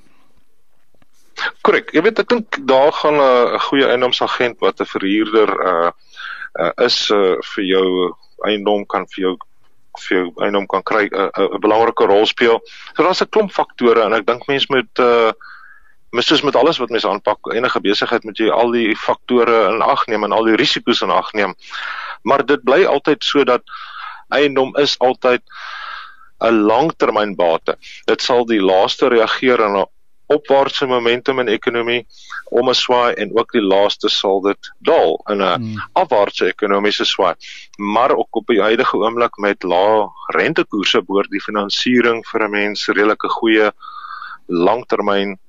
Korrek. 1.61 1.91
Jy 1.93 2.01
weet 2.01 2.19
ek 2.23 2.29
dink 2.29 2.57
daar 2.67 2.91
gaan 2.91 3.19
'n 3.21 3.59
goeie 3.69 3.85
eiendomsagent 3.85 4.59
wat 4.59 4.79
'n 4.79 4.85
verhuurder 4.85 5.49
uh, 5.71 5.91
uh 6.59 6.71
is 6.85 7.09
uh, 7.11 7.35
vir 7.53 7.63
jou 7.63 8.15
eiendom 8.47 8.85
kan 8.85 9.05
vir 9.13 9.21
jou 9.21 9.37
vir 9.99 10.17
jou 10.17 10.31
eiendom 10.41 10.65
kan 10.67 10.83
kry 10.83 11.05
'n 11.05 11.13
uh, 11.13 11.53
'n 11.53 11.61
belangrike 11.61 12.05
rol 12.05 12.25
speel. 12.25 12.61
So 12.95 13.03
daar's 13.03 13.21
'n 13.21 13.29
klomp 13.29 13.51
faktore 13.51 14.01
en 14.01 14.13
ek 14.13 14.25
dink 14.25 14.47
mense 14.47 14.65
moet 14.69 14.99
uh 14.99 15.31
mis 16.15 16.27
soos 16.29 16.43
met 16.47 16.55
alles 16.55 16.79
wat 16.81 16.93
mense 16.93 17.09
aanpak, 17.09 17.51
enige 17.53 17.81
besigheid 17.83 18.23
moet 18.23 18.39
jy 18.39 18.49
al 18.51 18.71
die 18.75 18.95
faktore 18.95 19.65
in 19.73 19.83
ag 19.85 20.05
neem 20.11 20.23
en 20.27 20.35
al 20.35 20.47
die 20.47 20.57
risiko's 20.59 21.03
in 21.05 21.13
ag 21.13 21.33
neem. 21.33 21.55
Maar 22.23 22.45
dit 22.45 22.63
bly 22.63 22.83
altyd 22.89 23.23
so 23.23 23.43
dat 23.43 23.63
eiendom 24.33 24.75
is 24.81 24.95
altyd 24.99 25.43
'n 26.39 26.65
langtermynbate. 26.67 27.77
Dit 28.05 28.21
sal 28.21 28.45
die 28.45 28.61
laaste 28.61 29.07
reageer 29.07 29.61
en 29.61 29.85
opwaartse 30.27 30.87
momentum 30.89 31.39
in 31.39 31.47
ekonomie 31.47 32.05
om 32.49 32.69
'n 32.69 32.73
swaai 32.73 33.13
en 33.13 33.37
ook 33.37 33.51
die 33.51 33.61
laaste 33.61 34.09
sal 34.09 34.41
dit 34.41 34.71
daal 34.79 35.21
in 35.29 35.41
'n 35.41 35.61
hmm. 35.61 35.83
afwaartse 35.93 36.47
ekonomiese 36.47 37.05
swaai. 37.05 37.35
Maar 37.77 38.15
ook 38.15 38.35
op 38.35 38.47
die 38.47 38.61
huidige 38.61 38.97
oomblik 38.97 39.37
met 39.37 39.63
lae 39.63 40.09
rentekoerse 40.27 41.01
behoort 41.01 41.29
die 41.29 41.45
finansiering 41.47 42.25
vir 42.25 42.43
'n 42.43 42.51
mens 42.51 42.87
redelike 42.87 43.29
goeie 43.29 43.71
langtermyn 44.47 45.39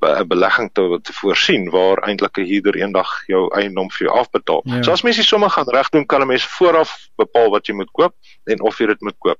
be 0.00 0.24
belegging 0.26 0.70
te, 0.72 0.98
te 1.02 1.12
voorsien 1.12 1.70
waar 1.70 2.02
eintlik 2.08 2.38
'n 2.38 2.48
huurder 2.50 2.76
eendag 2.76 3.10
jou 3.26 3.48
eiendom 3.54 3.90
vir 3.90 4.06
jou 4.06 4.18
afbetaal. 4.18 4.62
Ja. 4.64 4.82
So 4.82 4.92
as 4.92 5.02
mens 5.02 5.16
dit 5.16 5.24
sommer 5.24 5.50
gaan 5.50 5.68
regdoen, 5.68 6.06
kan 6.06 6.20
'n 6.20 6.26
mens 6.26 6.44
vooraf 6.44 7.08
bepaal 7.16 7.50
wat 7.50 7.66
jy 7.66 7.74
moet 7.74 7.90
koop 7.92 8.14
en 8.44 8.60
of 8.60 8.78
jy 8.78 8.86
dit 8.86 9.00
moet 9.00 9.18
koop. 9.18 9.38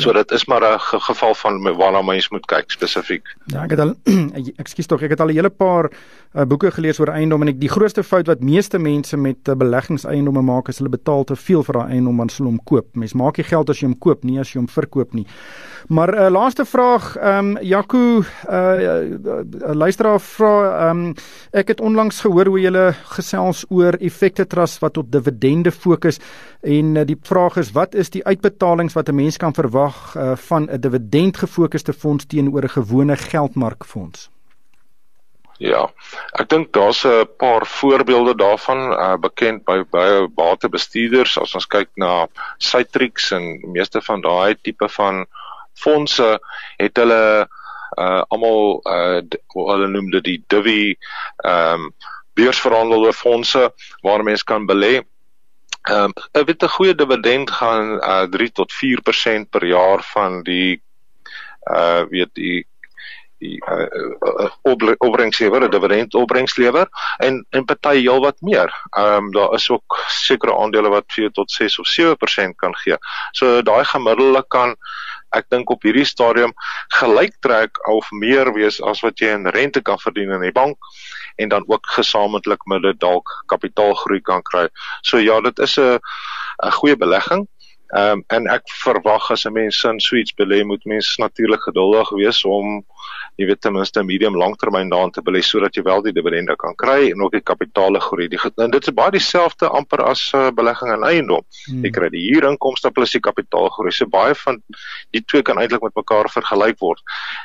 So 0.00 0.12
dit 0.12 0.30
is 0.30 0.44
maar 0.44 0.62
'n 0.62 0.78
ge 0.78 1.00
geval 1.00 1.34
van 1.34 1.76
waarna 1.76 2.02
mens 2.02 2.28
moet 2.28 2.46
kyk 2.46 2.70
spesifiek. 2.70 3.36
Ja, 3.46 3.64
ek 3.64 3.70
het 3.70 3.80
al 3.80 3.94
ekskuus 4.62 4.86
tog, 4.86 5.02
ek 5.02 5.10
het 5.10 5.20
al 5.20 5.28
'n 5.28 5.34
hele 5.34 5.50
paar 5.50 5.90
uh, 5.90 6.44
boeke 6.44 6.70
gelees 6.70 7.00
oor 7.00 7.08
eiendom 7.08 7.42
en 7.42 7.48
ek 7.48 7.60
die 7.60 7.68
grootste 7.68 8.02
fout 8.02 8.26
wat 8.26 8.40
meeste 8.40 8.78
mense 8.78 9.16
met 9.16 9.48
uh, 9.48 9.54
beleggingseiendomme 9.54 10.42
maak 10.42 10.68
is 10.68 10.78
hulle 10.78 10.90
betaal 10.90 11.24
te 11.24 11.36
veel 11.36 11.62
vir 11.62 11.74
daai 11.74 11.90
eiendom 11.90 12.16
wanneer 12.16 12.36
hulle 12.36 12.50
hom 12.50 12.64
koop. 12.64 12.86
Mens 12.94 13.14
maak 13.14 13.36
nie 13.36 13.44
geld 13.44 13.70
as 13.70 13.80
jy 13.80 13.86
hom 13.86 13.98
koop 13.98 14.24
nie, 14.24 14.38
as 14.38 14.52
jy 14.52 14.60
hom 14.60 14.68
verkoop 14.68 15.12
nie. 15.12 15.26
Maar 15.88 16.14
uh, 16.14 16.30
laaste 16.30 16.64
vraag, 16.64 17.16
ehm 17.16 17.56
um, 17.56 17.62
Jaco, 17.62 17.98
'n 17.98 18.24
uh, 18.50 19.02
uh, 19.10 19.74
luisteraar 19.74 20.20
vra, 20.20 20.54
ehm 20.88 21.06
um, 21.06 21.14
ek 21.50 21.68
het 21.68 21.80
onlangs 21.80 22.20
gehoor 22.20 22.46
hoe 22.46 22.60
jy 22.60 22.92
gesels 23.16 23.64
oor 23.68 23.96
effekte 24.00 24.46
trust 24.46 24.78
wat 24.80 24.96
op 24.96 25.10
dividende 25.10 25.70
fokus 25.70 26.20
en 26.60 26.96
uh, 26.96 27.04
die 27.04 27.18
vraag 27.22 27.56
is 27.56 27.72
wat 27.72 27.94
is 27.94 28.10
die 28.10 28.24
uitbetalings 28.24 28.94
wat 28.94 29.08
'n 29.08 29.14
mens 29.14 29.36
kan 29.36 29.54
verwag 29.54 29.89
verwag 29.90 30.14
uh, 30.16 30.36
van 30.36 30.68
'n 30.70 30.80
dividend 30.80 31.36
gefokusde 31.36 31.92
fonds 31.92 32.26
teenoor 32.26 32.62
'n 32.62 32.68
gewone 32.68 33.16
geldmarkfonds? 33.16 34.30
Ja. 35.58 35.92
Ek 36.32 36.48
dink 36.48 36.72
daar's 36.72 37.04
'n 37.04 37.28
paar 37.36 37.66
voorbeelde 37.66 38.34
daarvan 38.34 38.92
uh, 38.92 39.16
bekend 39.16 39.64
by 39.64 39.84
baie 39.90 40.28
batebestuurders 40.28 41.38
as 41.38 41.54
ons 41.54 41.66
kyk 41.66 41.88
na 41.94 42.28
Citrix 42.58 43.30
en 43.30 43.60
meeste 43.72 44.00
van 44.02 44.20
daai 44.20 44.56
tipe 44.62 44.88
van 44.88 45.26
fondse 45.74 46.40
het 46.76 46.96
hulle 46.96 47.48
uh 47.98 48.22
almal 48.28 48.80
uh 48.86 49.20
hulle 49.52 49.88
noem 49.88 50.10
dit 50.10 50.24
die 50.24 50.44
Divi 50.46 50.96
ehm 51.44 51.74
um, 51.74 51.94
beursverhandelde 52.34 53.12
fondse 53.12 53.72
waar 54.02 54.22
mense 54.22 54.44
kan 54.44 54.66
belê 54.66 55.02
Ehm 55.88 56.04
um, 56.04 56.12
'n 56.32 56.44
witte 56.44 56.68
goeie 56.68 56.94
dividend 56.94 57.50
gaan 57.50 57.96
uh, 58.04 58.22
3 58.30 58.52
tot 58.52 58.72
4% 58.72 59.48
per 59.50 59.64
jaar 59.64 60.02
van 60.12 60.42
die 60.42 60.82
uh 61.70 62.02
weet 62.08 62.34
die 62.34 62.66
die 63.40 63.56
uh, 63.72 63.88
uh 64.20 64.96
opbrengslewer, 64.98 65.70
dividend 65.70 66.14
opbrengslewer 66.14 66.88
en 67.16 67.46
en 67.50 67.64
party 67.64 67.96
heel 68.00 68.20
wat 68.20 68.40
meer. 68.40 68.68
Ehm 68.90 69.14
um, 69.14 69.30
daar 69.32 69.54
is 69.54 69.70
ook 69.70 69.98
sekere 70.08 70.56
aandele 70.56 70.88
wat 70.88 71.04
4 71.06 71.30
tot 71.30 71.50
6 71.50 71.78
of 71.78 71.88
7% 72.00 72.54
kan 72.56 72.76
gee. 72.76 72.96
So 73.32 73.62
daai 73.62 73.84
gemiddelde 73.84 74.44
kan 74.48 74.76
ek 75.30 75.46
dink 75.48 75.70
op 75.70 75.82
hierdie 75.86 76.04
stadium 76.04 76.52
gelyk 77.00 77.36
trek 77.40 77.78
of 77.88 78.10
meer 78.10 78.52
wees 78.52 78.80
as 78.82 79.00
wat 79.06 79.22
jy 79.22 79.30
in 79.38 79.46
rente 79.46 79.82
kan 79.82 79.98
verdien 80.02 80.32
in 80.34 80.42
die 80.44 80.54
bank 80.54 80.76
en 81.40 81.48
dan 81.48 81.64
ook 81.66 81.86
gesamentlik 81.96 82.64
met 82.64 82.82
dit 82.82 83.00
dalk 83.00 83.32
kapitaalgroei 83.46 84.20
kan 84.20 84.42
kry. 84.42 84.68
So 85.00 85.18
ja, 85.18 85.40
dit 85.40 85.58
is 85.58 85.78
'n 85.78 85.98
'n 86.66 86.72
goeie 86.78 86.96
belegging. 86.96 87.48
Ehm 87.90 88.12
um, 88.12 88.24
en 88.26 88.46
ek 88.46 88.68
verwag 88.82 89.30
as 89.30 89.44
'n 89.46 89.52
mens 89.52 89.84
in 89.84 90.00
suits 90.00 90.34
belê 90.34 90.64
moet 90.64 90.84
mens 90.84 91.16
natuurlik 91.16 91.62
geduldig 91.62 92.10
wees 92.10 92.44
om 92.44 92.84
jy 93.40 93.46
weet 93.48 93.60
ten 93.64 93.72
minste 93.72 94.02
medium 94.04 94.36
langtermyn 94.36 94.90
daarin 94.92 95.12
te 95.14 95.22
belê 95.24 95.40
sodat 95.44 95.76
jy 95.76 95.84
wel 95.86 96.02
die 96.04 96.12
dividende 96.12 96.56
kan 96.60 96.74
kry 96.80 97.10
en 97.10 97.22
ook 97.24 97.32
die 97.32 97.44
kapitaale 97.50 98.00
groei. 98.04 98.28
Die 98.28 98.40
en 98.60 98.74
dit 98.74 98.88
is 98.88 98.94
baie 98.94 99.14
dieselfde 99.14 99.68
amper 99.68 100.02
as 100.04 100.32
'n 100.34 100.38
uh, 100.38 100.50
belegging 100.50 100.92
in 100.92 101.06
eiendom. 101.08 101.44
Hmm. 101.66 101.84
Jy 101.84 101.90
kry 101.90 102.10
die 102.12 102.26
huurinkomste 102.28 102.90
plus 102.90 103.12
die 103.16 103.24
kapitaalgroei. 103.24 103.92
So 103.92 104.06
baie 104.06 104.34
van 104.34 104.60
die 105.10 105.24
twee 105.24 105.42
kan 105.42 105.58
eintlik 105.58 105.82
met 105.82 105.96
mekaar 105.96 106.28
vergelyk 106.28 106.78
word. 106.80 107.00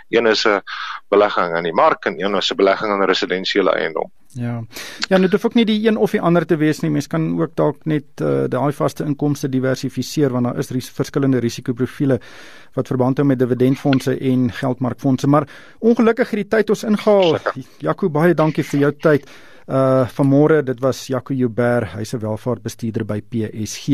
Een 0.10 0.28
is 0.28 0.46
'n 0.46 0.62
belegging 1.10 1.58
in 1.58 1.64
die 1.64 1.74
mark 1.74 2.06
en 2.06 2.20
een 2.20 2.36
is 2.36 2.52
'n 2.52 2.58
belegging 2.58 2.92
in 2.94 3.08
residensiële 3.08 3.72
eiendom. 3.72 4.12
Ja. 4.36 4.64
Ja, 5.08 5.18
nou 5.18 5.22
dit 5.22 5.32
hoef 5.32 5.46
ook 5.46 5.56
nie 5.56 5.66
die 5.68 5.78
een 5.88 5.98
of 5.98 6.12
die 6.12 6.22
ander 6.22 6.46
te 6.46 6.58
wees 6.60 6.82
nie. 6.84 6.92
Mens 6.92 7.08
kan 7.08 7.28
ook 7.40 7.56
dalk 7.56 7.86
net 7.88 8.22
uh, 8.22 8.46
daai 8.52 8.74
vaste 8.76 9.06
inkomste 9.08 9.50
diversifiseer 9.50 10.34
want 10.36 10.50
daar 10.50 10.60
is 10.60 10.74
ris 10.76 10.90
verskillende 10.92 11.40
risikoprofiele 11.44 12.20
wat 12.76 12.92
verband 12.92 13.22
hou 13.22 13.28
met 13.28 13.40
dividendfondse 13.40 14.18
en 14.18 14.50
geldmarkfondse. 14.52 15.28
Maar 15.32 15.48
ongelukkig 15.80 16.36
het 16.36 16.44
die 16.44 16.50
tyd 16.58 16.76
ons 16.76 16.84
ingehaal. 16.84 17.38
Jaco, 17.80 18.10
baie 18.12 18.36
dankie 18.36 18.66
vir 18.68 18.88
jou 18.88 18.94
tyd. 19.08 19.30
Uh 19.66 20.06
vanmôre, 20.14 20.62
dit 20.64 20.80
was 20.80 21.08
Jaco 21.08 21.34
Jouber, 21.34 21.98
hy's 21.98 22.14
'n 22.14 22.20
welvaartbestuurder 22.20 23.06
by 23.06 23.22
PSG. 23.22 23.88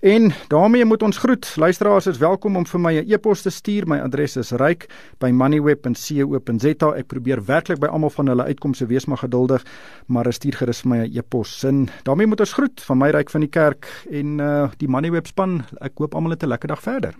En 0.00 0.32
daarmee 0.48 0.84
moet 0.84 1.02
ons 1.02 1.18
groet. 1.18 1.56
Luisteraars 1.56 2.06
is 2.06 2.18
welkom 2.18 2.56
om 2.56 2.66
vir 2.66 2.80
my 2.80 2.98
'n 2.98 3.12
e-pos 3.12 3.42
te 3.42 3.50
stuur. 3.50 3.86
My 3.86 3.98
adres 3.98 4.36
is 4.36 4.50
ryk@moneyweb.co.za. 4.50 6.94
Ek 6.96 7.06
probeer 7.06 7.44
werklik 7.44 7.78
by 7.78 7.86
almal 7.86 8.10
van 8.10 8.26
hulle 8.26 8.44
uitkomste 8.44 8.86
wees 8.86 9.04
maar 9.04 9.18
geduldig, 9.18 9.64
maar 10.06 10.32
stuur 10.32 10.52
gerus 10.52 10.80
vir 10.80 10.90
my 10.90 10.98
'n 10.98 11.16
e-pos. 11.16 11.58
Sin. 11.58 11.88
Daarmee 12.02 12.26
moet 12.26 12.40
ons 12.40 12.52
groet 12.52 12.82
van 12.82 12.98
my 12.98 13.10
ryk 13.10 13.30
van 13.30 13.40
die 13.40 13.50
kerk 13.50 14.04
en 14.10 14.40
uh 14.40 14.68
die 14.78 14.88
Moneyweb 14.88 15.26
span. 15.26 15.64
Ek 15.80 15.92
hoop 15.94 16.14
almal 16.14 16.30
het 16.30 16.42
'n 16.42 16.48
lekker 16.48 16.68
dag 16.68 16.82
verder. 16.82 17.14